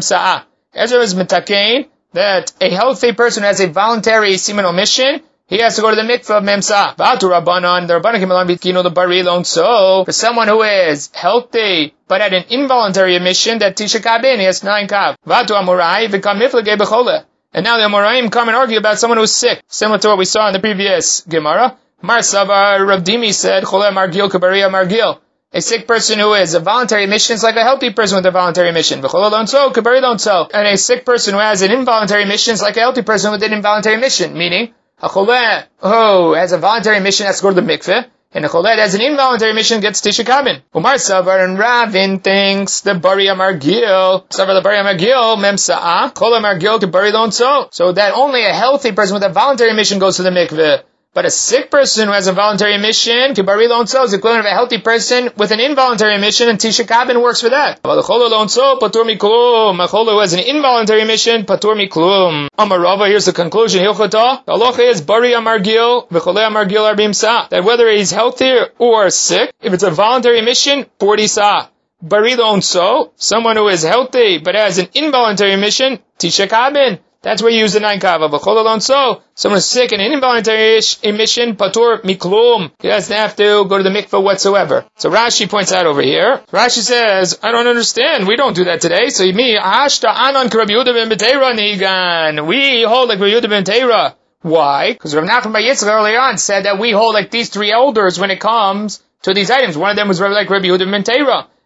Ezra 0.73 0.99
is 0.99 1.13
mitakein 1.13 1.87
that 2.13 2.51
a 2.59 2.69
healthy 2.69 3.13
person 3.13 3.43
has 3.43 3.59
a 3.59 3.67
voluntary 3.67 4.37
semen 4.37 4.65
omission. 4.65 5.21
He 5.51 5.59
has 5.59 5.75
to 5.75 5.81
go 5.81 5.89
to 5.89 5.97
the 5.97 6.03
mikveh 6.03 6.37
of 6.37 6.43
Memsa. 6.43 6.95
Vatu 6.95 7.27
Rabbanon, 7.29 7.85
the 7.85 7.99
Rabbanon 7.99 8.19
came 8.19 8.31
along, 8.31 8.47
Bitkino 8.47 8.83
the 8.83 8.89
Barilon. 8.89 9.45
So, 9.45 10.05
for 10.05 10.13
someone 10.13 10.47
who 10.47 10.61
is 10.63 11.09
healthy, 11.13 11.93
but 12.07 12.21
at 12.21 12.31
an 12.33 12.45
involuntary 12.49 13.17
emission, 13.17 13.59
that 13.59 13.75
Tisha 13.75 13.99
Kabin, 13.99 14.37
he 14.37 14.45
has 14.45 14.63
nine 14.63 14.87
kav. 14.87 15.17
Vatu 15.27 15.51
Amurai, 15.61 16.07
Vikam 16.07 16.39
Miflage 16.39 16.77
Bechole. 16.77 17.25
And 17.53 17.65
now 17.65 17.75
the 17.75 17.83
Amoraim 17.83 18.31
come 18.31 18.47
and 18.47 18.55
argue 18.55 18.77
about 18.77 18.97
someone 18.97 19.17
who's 19.17 19.33
sick, 19.33 19.61
similar 19.67 19.99
to 19.99 20.07
what 20.07 20.17
we 20.17 20.23
saw 20.23 20.47
in 20.47 20.53
the 20.53 20.61
previous 20.61 21.19
Gemara. 21.27 21.77
Mar 22.01 22.19
Savar 22.19 22.79
Rabdimi 22.79 23.33
said, 23.33 23.65
Chole 23.65 23.91
Margil 23.91 24.29
Kabaria 24.29 24.69
Margil. 24.71 25.19
A 25.51 25.59
sick 25.59 25.85
person 25.85 26.17
who 26.19 26.33
is 26.33 26.53
a 26.53 26.61
voluntary 26.61 27.03
emission 27.03 27.33
is 27.33 27.43
like 27.43 27.57
a 27.57 27.63
healthy 27.63 27.91
person 27.91 28.15
with 28.15 28.25
a 28.25 28.31
voluntary 28.31 28.69
emission. 28.69 29.03
And 29.03 30.67
a 30.67 30.77
sick 30.77 31.03
person 31.03 31.33
who 31.33 31.41
has 31.41 31.61
an 31.61 31.71
involuntary 31.71 32.23
emission 32.23 32.53
is 32.53 32.61
like 32.61 32.77
a 32.77 32.79
healthy 32.79 33.01
person 33.01 33.33
with 33.33 33.43
an 33.43 33.51
involuntary 33.51 33.97
emission, 33.97 34.33
meaning 34.33 34.73
a 35.01 35.09
cholet 35.09 35.67
who 35.79 36.33
has 36.33 36.51
a 36.51 36.57
voluntary 36.57 36.99
mission 36.99 37.25
has 37.25 37.37
to 37.37 37.43
go 37.43 37.49
to 37.49 37.55
the 37.55 37.61
mikveh, 37.61 38.05
and 38.33 38.45
a 38.45 38.49
cholet 38.49 38.77
has 38.77 38.93
an 38.93 39.01
involuntary 39.01 39.53
mission 39.53 39.81
gets 39.81 40.01
tisha 40.01 40.23
kabin. 40.23 40.61
Umar 40.75 40.95
Savar 40.95 41.43
and 41.43 41.57
Ravin 41.57 42.19
thinks 42.19 42.81
the 42.81 42.93
bari 42.93 43.25
amargil, 43.25 44.27
Savar 44.29 44.55
the 44.55 44.61
bari 44.61 44.77
amargil, 44.77 45.41
mem 45.41 45.57
sa'a, 45.57 46.11
chol 46.11 46.37
amargil 46.39 46.79
to 46.79 46.87
bari 46.87 47.11
so. 47.31 47.67
So 47.71 47.91
that 47.93 48.13
only 48.13 48.45
a 48.45 48.53
healthy 48.53 48.91
person 48.91 49.15
with 49.15 49.23
a 49.23 49.29
voluntary 49.29 49.73
mission 49.73 49.99
goes 49.99 50.17
to 50.17 50.23
the 50.23 50.29
mikveh. 50.29 50.83
But 51.13 51.25
a 51.25 51.29
sick 51.29 51.69
person 51.69 52.07
who 52.07 52.13
has 52.13 52.27
a 52.27 52.31
voluntary 52.31 52.73
emission, 52.73 53.33
kibari 53.33 53.67
lonso, 53.67 54.05
is 54.05 54.13
equivalent 54.13 54.45
of 54.45 54.49
a 54.49 54.55
healthy 54.55 54.77
person 54.77 55.29
with 55.35 55.51
an 55.51 55.59
involuntary 55.59 56.15
emission, 56.15 56.47
and 56.47 56.57
tisha 56.57 56.85
kabin 56.87 57.21
works 57.21 57.41
for 57.41 57.49
that. 57.49 57.83
patur 57.83 59.03
miklum. 59.03 59.75
Who 60.09 60.19
has 60.19 60.31
an 60.31 60.39
involuntary 60.39 61.01
emission, 61.01 61.43
patur 61.43 61.75
miklum. 61.75 62.47
Amarava, 62.57 63.09
here's 63.09 63.25
the 63.25 63.33
conclusion. 63.33 63.83
Hilchata, 63.83 64.45
the 64.45 64.53
halacha 64.53 64.89
is 64.89 65.01
bari 65.01 65.31
amargil, 65.31 66.07
v'chole 66.07 66.47
amargil 66.47 66.95
arbim 66.95 67.13
sa. 67.13 67.45
That 67.49 67.65
whether 67.65 67.91
he's 67.91 68.11
healthy 68.11 68.59
or 68.79 69.09
sick, 69.09 69.51
if 69.61 69.73
it's 69.73 69.83
a 69.83 69.91
voluntary 69.91 70.39
emission, 70.39 70.85
40 70.99 71.27
sa. 71.27 71.67
Bari 72.01 72.37
lonso, 72.37 73.11
someone 73.17 73.57
who 73.57 73.67
is 73.67 73.83
healthy 73.83 74.37
but 74.37 74.55
has 74.55 74.77
an 74.77 74.87
involuntary 74.93 75.51
emission, 75.51 75.99
tisha 76.17 76.47
kabin. 76.47 76.99
That's 77.23 77.43
where 77.43 77.51
you 77.51 77.59
use 77.59 77.73
the 77.73 77.79
nine 77.79 77.99
kava. 77.99 78.29
V'chol 78.29 78.57
alone 78.57 78.81
so. 78.81 79.21
Someone 79.35 79.59
is 79.59 79.65
sick 79.65 79.91
and 79.91 80.01
an 80.01 80.11
involuntary 80.11 80.79
emission, 81.03 81.55
patur 81.55 82.01
miklum. 82.01 82.71
He 82.79 82.87
doesn't 82.87 83.15
have 83.15 83.35
to 83.35 83.65
go 83.65 83.77
to 83.77 83.83
the 83.83 83.91
mikveh 83.91 84.23
whatsoever. 84.23 84.85
So 84.97 85.11
Rashi 85.11 85.47
points 85.47 85.71
out 85.71 85.85
over 85.85 86.01
here. 86.01 86.41
Rashi 86.51 86.79
says, 86.79 87.37
I 87.43 87.51
don't 87.51 87.67
understand. 87.67 88.27
We 88.27 88.37
don't 88.37 88.55
do 88.55 88.63
that 88.65 88.81
today. 88.81 89.09
So 89.09 89.23
me, 89.31 89.55
ashta 89.55 90.09
anan 90.09 90.47
Rabbi 90.47 90.73
Yehuda 90.73 91.09
ben 91.09 91.57
nigan. 91.57 92.47
We 92.47 92.83
hold 92.83 93.09
like 93.09 93.19
Rabbi 93.19 93.33
Yehuda 93.33 93.65
ben 93.65 94.15
Why? 94.41 94.93
Because 94.93 95.13
Rav 95.13 95.25
Nachman 95.25 95.53
Bar 95.53 95.61
Yitzchak 95.61 95.87
earlier 95.87 96.19
on 96.19 96.39
said 96.39 96.65
that 96.65 96.79
we 96.79 96.91
hold 96.91 97.13
like 97.13 97.29
these 97.29 97.49
three 97.49 97.71
elders 97.71 98.19
when 98.19 98.31
it 98.31 98.39
comes 98.39 99.03
to 99.21 99.35
these 99.35 99.51
items. 99.51 99.77
One 99.77 99.91
of 99.91 99.95
them 99.95 100.07
was 100.07 100.19
like 100.19 100.49
Rabbi 100.49 100.65
Yehuda 100.65 100.89
ben 100.89 101.03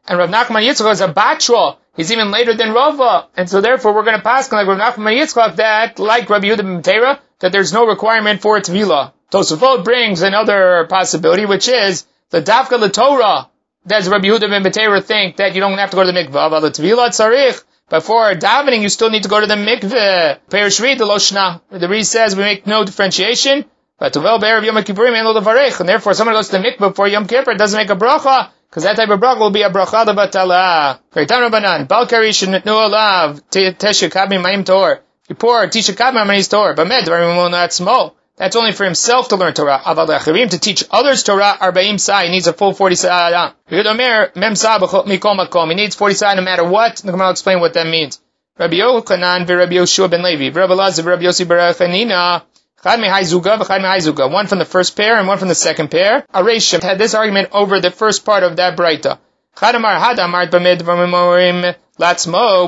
And 0.08 0.20
Rav 0.20 0.30
Nachman 0.30 0.68
Yitzchak 0.68 0.92
is 0.92 1.02
a 1.02 1.08
batra. 1.08 1.78
He's 1.96 2.12
even 2.12 2.30
later 2.30 2.54
than 2.54 2.74
Rava. 2.74 3.28
And 3.36 3.50
so 3.50 3.62
therefore 3.62 3.94
we're 3.94 4.04
going 4.04 4.18
to 4.18 4.24
pass 4.24 4.52
like 4.52 4.68
Rav 4.68 4.78
Nachman 4.78 5.20
Yitzchak 5.20 5.56
that, 5.56 5.98
like 5.98 6.30
Rabbi 6.30 6.48
Yehuda 6.48 6.84
ben 6.84 7.18
that 7.40 7.52
there's 7.52 7.74
no 7.74 7.88
requirement 7.88 8.42
for 8.42 8.60
Tvila. 8.60 9.14
Tosafot 9.32 9.84
brings 9.84 10.22
another 10.22 10.86
possibility, 10.90 11.46
which 11.46 11.68
is 11.68 12.06
the 12.30 12.42
Dafka 12.42 12.80
the 12.80 12.90
Torah. 12.90 13.50
Does 13.88 14.08
Rabbi 14.08 14.28
Yehuda 14.28 14.50
ben 14.64 15.02
think 15.02 15.38
that 15.38 15.56
you 15.56 15.62
don't 15.62 15.78
have 15.78 15.92
to 15.92 15.96
go 15.96 16.04
to 16.04 16.12
the 16.12 16.18
mikvah? 16.18 16.50
But 16.50 16.60
the 16.60 16.70
Tvila 16.70 17.10
tzarich. 17.10 17.64
Before 17.88 18.34
davening, 18.34 18.82
you 18.82 18.90
still 18.90 19.12
need 19.12 19.24
to 19.24 19.30
go 19.30 19.40
to 19.40 19.48
the 19.48 19.56
mikveh. 19.56 20.40
Perishri 20.50 20.98
the 20.98 21.06
Loshna. 21.06 21.62
The 21.70 21.88
Re 21.88 22.04
says 22.04 22.36
we 22.36 22.44
make 22.44 22.66
no 22.66 22.84
differentiation. 22.84 23.66
But 23.98 24.14
to 24.14 24.20
well 24.20 24.40
bear 24.40 24.58
of 24.58 24.64
Yom 24.64 24.76
Kippurim 24.76 25.14
and 25.14 25.46
the 25.46 25.80
And 25.80 25.88
therefore 25.88 26.14
someone 26.14 26.36
goes 26.36 26.50
to 26.50 26.58
the 26.58 26.64
mikveh 26.64 26.80
before 26.80 27.08
Yom 27.08 27.28
Kippur, 27.28 27.54
doesn't 27.56 27.80
make 27.80 27.90
a 27.90 27.96
bracha. 27.96 28.50
Because 28.76 28.84
that 28.84 28.98
type 28.98 29.08
of 29.08 29.22
bracha 29.22 29.40
will 29.40 29.52
be 29.52 29.62
a 29.62 29.70
bracha 29.70 30.06
the 30.06 30.12
batala. 30.12 31.00
Kaitan 31.14 31.50
Rabbanan, 31.50 31.88
Balkari 31.88 32.32
shenitnu 32.32 32.66
alav, 32.66 33.42
tesha 33.50 34.10
kabim 34.10 34.44
ma'im 34.44 34.66
tor. 34.66 35.00
You 35.30 35.36
pour 35.36 35.66
tisha 35.68 35.96
kabim 35.96 36.28
ma'im 36.28 36.50
tor. 36.50 36.74
Bamed, 36.74 37.08
dvarim 37.08 37.52
not 37.52 37.72
small. 37.72 38.18
That's 38.36 38.58
only 38.58 38.74
for 38.74 38.84
himself 38.84 39.30
to 39.30 39.38
learn 39.38 39.54
Torah. 39.54 39.80
Aval 39.86 40.08
achirim 40.20 40.50
to 40.50 40.60
teach 40.60 40.84
others 40.92 41.24
Torah, 41.24 41.56
arba'im 41.58 41.98
sa, 41.98 42.20
he 42.24 42.30
needs 42.30 42.48
a 42.48 42.54
full 42.54 42.74
40 42.74 42.96
sa. 42.96 43.08
Ah, 43.10 43.54
ah. 43.72 44.32
Mem 44.36 44.56
sa 44.56 44.78
mikol 44.78 45.38
makom. 45.40 45.70
He 45.70 45.76
needs 45.76 45.96
40 45.96 46.16
sa 46.16 46.34
no 46.34 46.42
matter 46.42 46.66
what. 46.66 46.98
The 46.98 47.12
Gemara 47.14 47.28
will 47.28 47.32
explain 47.32 47.62
what 47.62 47.76
that 47.76 47.88
means. 47.88 48.20
Rabbi 48.60 48.76
Yochanan, 48.76 49.48
Rabbi 49.48 49.76
Yoshua 49.76 50.12
ben 50.12 50.22
Levi, 50.22 50.50
Rabbi 50.50 50.74
Lazar, 50.74 51.04
Rabbi 51.04 51.24
Yossi 51.24 51.46
Barachanina, 51.46 52.44
one 52.86 54.48
from 54.48 54.60
the 54.60 54.66
first 54.66 54.96
pair 54.96 55.18
and 55.18 55.28
one 55.28 55.40
from 55.40 55.48
the 55.48 55.56
second 55.56 55.90
pair. 55.90 56.24
Areshim 56.34 56.84
had 56.84 57.00
this 57.00 57.16
argument 57.16 57.50
over 57.52 57.80
the 57.80 57.90
first 57.90 58.24
part 58.24 58.44
of 58.44 58.58
that 58.58 58.78
Braita. 58.78 59.18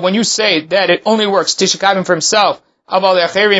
When 0.01 0.13
you 0.15 0.23
say 0.23 0.65
that 0.67 0.89
it 0.89 1.01
only 1.05 1.27
works 1.27 1.53
Tishakabim 1.53 2.03
for 2.05 2.13
himself, 2.13 2.61
that's 2.89 3.05
only 3.05 3.59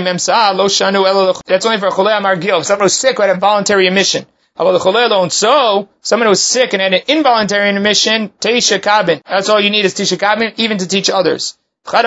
for 1.78 1.90
Cholei 1.90 2.20
Amargil, 2.20 2.64
someone 2.64 2.86
who's 2.86 2.94
sick 2.94 3.18
who 3.18 3.22
had 3.24 3.36
a 3.36 3.40
voluntary 3.40 3.86
emission. 3.88 4.26
So, 4.58 5.90
someone 6.02 6.28
who's 6.30 6.42
sick 6.42 6.74
and 6.74 6.82
had 6.82 6.94
an 6.94 7.02
involuntary 7.08 7.70
emission, 7.70 8.30
Tishakabin. 8.40 9.22
That's 9.30 9.50
all 9.50 9.60
you 9.60 9.70
need 9.70 9.86
is 9.86 9.94
Tishakabin, 9.94 10.54
even 10.58 10.80
to 10.80 10.88
teach 10.88 11.12
others. 11.12 11.56
And 11.90 12.04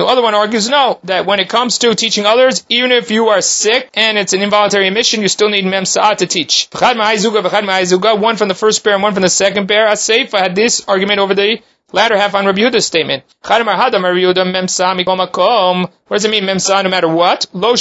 the 0.00 0.06
other 0.06 0.22
one 0.22 0.34
argues 0.34 0.68
no, 0.68 0.98
that 1.04 1.26
when 1.26 1.38
it 1.40 1.50
comes 1.50 1.78
to 1.80 1.94
teaching 1.94 2.24
others, 2.24 2.64
even 2.70 2.90
if 2.90 3.10
you 3.10 3.28
are 3.28 3.42
sick 3.42 3.90
and 3.92 4.16
it's 4.16 4.32
an 4.32 4.40
involuntary 4.40 4.86
emission, 4.88 5.20
you 5.20 5.28
still 5.28 5.50
need 5.50 5.66
memsa 5.66 6.16
to 6.16 6.26
teach. 6.26 6.68
One 6.72 8.36
from 8.36 8.48
the 8.48 8.54
first 8.54 8.82
pair 8.82 8.94
and 8.94 9.02
one 9.02 9.12
from 9.12 9.20
the 9.22 9.28
second 9.28 9.68
pair. 9.68 9.88
Aseifa 9.88 10.38
had 10.38 10.54
this 10.56 10.82
argument 10.88 11.20
over 11.20 11.34
the 11.34 11.60
latter 11.92 12.16
half 12.16 12.34
on 12.34 12.46
Rabbi 12.46 12.62
Yehuda's 12.62 12.86
statement. 12.86 13.24
What 13.42 13.58
does 16.10 16.24
it 16.24 16.30
mean, 16.30 16.44
memsa, 16.44 16.82
no 16.82 16.88
matter 16.88 17.08
what? 17.08 17.46
Lo 17.52 17.74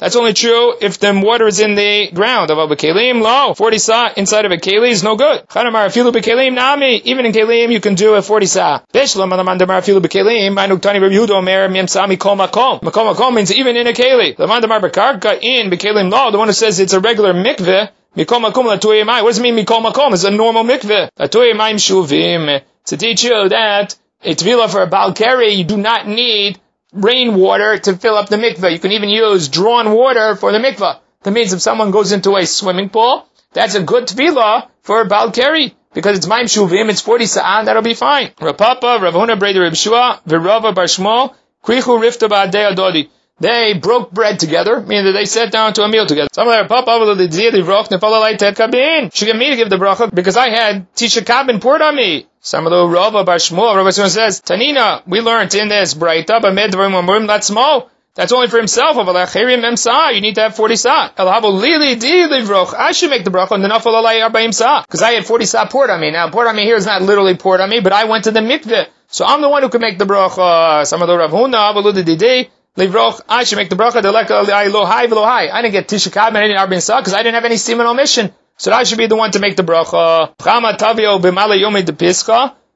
that's 0.00 0.16
only 0.16 0.32
true 0.32 0.74
if 0.80 0.98
the 0.98 1.12
water 1.22 1.46
is 1.46 1.60
in 1.60 1.74
the 1.74 2.10
ground. 2.10 2.50
Of 2.50 2.70
a 2.70 2.76
kelim, 2.76 3.20
low. 3.20 3.54
40 3.54 3.78
sa 3.78 4.12
inside 4.16 4.46
of 4.46 4.52
a 4.52 4.56
keli 4.56 4.90
is 4.90 5.04
no 5.04 5.14
good. 5.16 5.46
Chanamar 5.48 5.86
afilu 5.88 6.10
bekelim 6.10 6.54
nami. 6.54 6.96
Even 7.04 7.26
in 7.26 7.32
kelim 7.32 7.70
you 7.70 7.80
can 7.80 7.94
do 7.94 8.14
a 8.14 8.22
40 8.22 8.46
sa. 8.46 8.82
Bishlam 8.94 9.30
alamandamar 9.30 9.82
afilu 9.82 10.00
bekelim. 10.00 10.54
Manuktani 10.54 11.00
Rabbi 11.02 11.14
Yehuda 11.14 11.36
omer 11.36 11.68
miemsami 11.68 12.18
kol 12.18 12.36
makom. 12.36 12.80
Makom 12.80 13.14
makom 13.14 13.34
means 13.34 13.52
even 13.52 13.76
in 13.76 13.86
a 13.86 13.92
keli. 13.92 14.34
Lamandamar 14.36 14.80
bekarka 14.80 15.38
in 15.40 15.70
bekelim 15.70 16.10
law. 16.10 16.30
The 16.30 16.38
one 16.38 16.48
who 16.48 16.54
says 16.54 16.80
it's 16.80 16.94
a 16.94 17.00
regular 17.00 17.34
mikveh. 17.34 17.90
Mikom 18.16 18.42
makom 18.42 18.64
latuyemai. 18.64 19.22
What 19.22 19.28
does 19.28 19.38
it 19.38 19.42
mean 19.42 19.54
mikom 19.54 19.84
makom? 19.84 20.14
It's 20.14 20.24
a 20.24 20.30
normal 20.30 20.64
mikveh. 20.64 21.10
Latuyemai 21.18 21.74
shuvim. 21.74 22.62
To 22.86 22.96
teach 22.96 23.22
you 23.22 23.48
that 23.50 23.94
a 24.24 24.34
tvila 24.34 24.70
for 24.70 24.82
a 24.82 24.88
balkari, 24.88 25.56
you 25.56 25.64
do 25.64 25.76
not 25.76 26.08
need 26.08 26.58
rainwater 26.92 27.78
to 27.78 27.96
fill 27.96 28.16
up 28.16 28.28
the 28.28 28.36
mikveh. 28.36 28.72
You 28.72 28.78
can 28.78 28.92
even 28.92 29.08
use 29.08 29.48
drawn 29.48 29.92
water 29.92 30.36
for 30.36 30.52
the 30.52 30.58
mikveh. 30.58 30.98
That 31.22 31.30
means 31.30 31.52
if 31.52 31.60
someone 31.60 31.90
goes 31.90 32.12
into 32.12 32.36
a 32.36 32.46
swimming 32.46 32.88
pool, 32.88 33.26
that's 33.52 33.74
a 33.74 33.82
good 33.82 34.04
tefillah 34.04 34.68
for 34.82 35.04
Balkari. 35.06 35.74
Because 35.92 36.18
it's 36.18 36.26
Maim 36.28 36.46
Shuvim, 36.46 36.88
it's 36.88 37.00
40 37.00 37.26
sa'an, 37.26 37.64
that'll 37.64 37.82
be 37.82 37.94
fine. 37.94 38.28
Rapapa, 38.38 39.00
Ravuna 39.00 39.36
Breda 39.36 39.58
Ribshua, 39.58 40.22
Virava 40.22 40.72
Barshmo, 40.72 41.34
Krichu 41.64 41.98
Rifta 41.98 42.28
Ba'adei. 42.28 43.08
They 43.40 43.72
broke 43.72 44.12
bread 44.12 44.38
together, 44.38 44.80
meaning 44.80 45.06
that 45.06 45.12
they 45.12 45.24
sat 45.24 45.50
down 45.50 45.72
to 45.74 45.82
a 45.82 45.88
meal 45.88 46.04
together. 46.04 46.28
Some 46.32 46.46
of 46.46 46.52
their 46.54 46.68
papa 46.68 47.16
She 49.14 49.26
get 49.26 49.36
me 49.36 49.50
to 49.50 49.56
give 49.56 49.70
the 49.70 49.76
bracha 49.76 50.14
because 50.14 50.36
I 50.36 50.50
had 50.50 50.94
tisha 50.94 51.24
kabin 51.24 51.60
poured 51.60 51.80
on 51.80 51.96
me. 51.96 52.26
Some 52.42 52.66
of 52.66 52.70
the 52.70 52.86
Rava 52.86 53.24
Bar 53.24 53.36
Shmuel, 53.36 53.76
Rabbi 53.76 53.90
says, 53.90 54.40
Tanina, 54.42 55.02
we 55.06 55.20
learned 55.20 55.54
in 55.54 55.68
this 55.68 55.94
Braita, 55.94 56.40
Bamedvarim 56.40 57.26
that's 57.26 57.46
small. 57.46 57.90
That's 58.14 58.32
only 58.32 58.48
for 58.48 58.56
himself. 58.58 58.96
You 58.96 60.20
need 60.20 60.34
to 60.34 60.40
have 60.40 60.56
40 60.56 60.76
sa. 60.76 61.10
I 61.16 62.92
should 62.92 63.10
make 63.10 63.24
the 63.24 63.30
bracha. 63.30 64.82
Because 64.86 65.02
I 65.02 65.12
had 65.12 65.24
40 65.26 65.44
sa 65.46 65.66
poured 65.66 65.90
on 65.90 66.00
me. 66.00 66.10
Now, 66.10 66.28
poured 66.30 66.48
on 66.48 66.56
me 66.56 66.64
here 66.64 66.76
is 66.76 66.86
not 66.86 67.02
literally 67.02 67.36
poured 67.36 67.60
on 67.60 67.70
me, 67.70 67.80
but 67.80 67.92
I 67.92 68.04
went 68.04 68.24
to 68.24 68.30
the 68.32 68.40
mikveh. 68.40 68.88
So 69.06 69.24
I'm 69.24 69.40
the 69.40 69.48
one 69.48 69.62
who 69.62 69.68
can 69.68 69.80
make 69.80 69.98
the 69.98 70.04
bracha. 70.04 70.86
Some 70.86 71.02
of 71.02 71.08
the 71.08 71.16
Rav 71.16 71.30
Huna, 71.30 71.74
I 72.76 73.44
should 73.44 73.56
make 73.56 73.68
the 73.68 73.76
bracha 73.76 73.96
I 73.96 75.62
didn't 75.62 75.72
get 75.72 75.88
Tisha 75.88 76.12
Kab 76.12 76.28
and 76.28 76.38
I 76.38 76.46
didn't 76.46 76.58
Arbin 76.58 76.80
Sa 76.80 77.00
because 77.00 77.14
I 77.14 77.18
didn't 77.18 77.34
have 77.34 77.44
any 77.44 77.56
semen 77.56 77.86
omission. 77.86 78.32
So 78.56 78.72
I 78.72 78.84
should 78.84 78.98
be 78.98 79.06
the 79.06 79.16
one 79.16 79.32
to 79.32 79.38
make 79.40 79.56
the 79.56 79.62
bracha. 79.64 80.36
Chama 80.36 80.76
Tavio. 80.76 81.18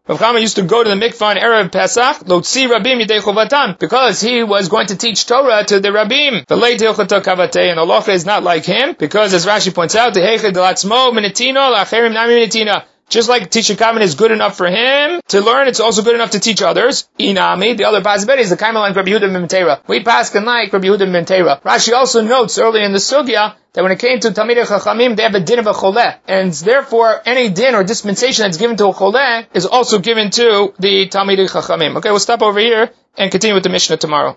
Rav 0.07 0.19
Chama 0.19 0.39
used 0.39 0.57
to 0.57 0.63
go 0.63 0.85
to 0.85 0.91
the 0.91 0.97
mikvah 0.97 1.23
on 1.23 1.37
Erev 1.37 1.73
Pesach, 1.73 2.27
lotzi 2.27 2.69
rabim 2.69 3.03
yidei 3.03 3.21
chovatam, 3.21 3.79
because 3.79 4.21
he 4.21 4.43
was 4.43 4.69
going 4.69 4.87
to 4.89 4.97
teach 4.97 5.25
Torah 5.25 5.65
to 5.65 5.81
the 5.81 5.89
rabim. 5.89 6.45
The 6.47 6.57
late 6.57 6.79
hilchata 6.79 7.23
kavate, 7.23 7.71
and 7.71 7.81
Allah 7.81 8.05
is 8.09 8.27
not 8.27 8.43
like 8.43 8.67
him, 8.67 8.97
because 8.99 9.33
as 9.33 9.47
Rashi 9.47 9.75
points 9.75 9.95
out, 9.95 10.13
the 10.13 10.21
heichad 10.21 10.53
delatzmo 10.53 11.11
minetino, 11.11 11.75
lacherim 11.75 12.13
nami 12.13 12.35
minetina. 12.35 12.85
Just 13.09 13.29
like 13.29 13.51
teaching 13.51 13.77
Kamen 13.77 14.01
is 14.01 14.15
good 14.15 14.33
enough 14.33 14.57
for 14.57 14.67
him 14.67 15.21
to 15.29 15.41
learn, 15.41 15.69
it's 15.69 15.81
also 15.81 16.03
good 16.03 16.15
enough 16.15 16.31
to 16.33 16.41
teach 16.41 16.63
others. 16.63 17.09
Inami, 17.19 17.77
the 17.77 17.85
other 17.85 18.03
possibility 18.03 18.43
is 18.43 18.51
the 18.51 18.57
Kamen 18.57 18.75
like 18.75 18.97
Rabbi 18.97 19.11
Yehuda 19.11 19.49
ben 19.49 19.79
We 19.87 20.03
pass 20.03 20.35
and 20.35 20.47
like 20.47 20.73
Rabbi 20.73 20.87
Yehuda 20.87 21.13
ben 21.13 21.25
Rashi 21.25 21.93
also 21.93 22.23
notes 22.23 22.59
early 22.59 22.83
in 22.83 22.93
the 22.93 22.99
Sugya 22.99 23.55
that 23.75 23.83
when 23.83 23.93
it 23.93 23.99
came 23.99 24.21
to 24.21 24.29
Talmidei 24.31 24.65
Chachamim, 24.67 25.17
they 25.17 25.25
have 25.25 25.35
a 25.35 25.41
din 25.41 25.59
of 25.59 25.67
a 25.67 25.73
choleh. 25.73 26.19
And 26.27 26.53
therefore, 26.53 27.21
any 27.27 27.51
din 27.51 27.75
or 27.75 27.85
dispensation 27.85 28.45
that's 28.45 28.57
given 28.57 28.77
to 28.79 28.87
a 28.87 28.95
choleh 28.95 29.47
is 29.53 29.67
also 29.67 29.99
given 29.99 30.31
to 30.31 30.73
the 30.79 31.09
Talmidei 31.09 31.51
Chachamim. 31.51 31.97
Okay, 31.97 32.11
we'll 32.11 32.21
stop 32.21 32.43
over 32.43 32.59
here 32.61 32.91
and 33.19 33.31
continue 33.31 33.55
with 33.55 33.65
the 33.65 33.71
Mishnah 33.71 33.97
tomorrow. 33.97 34.33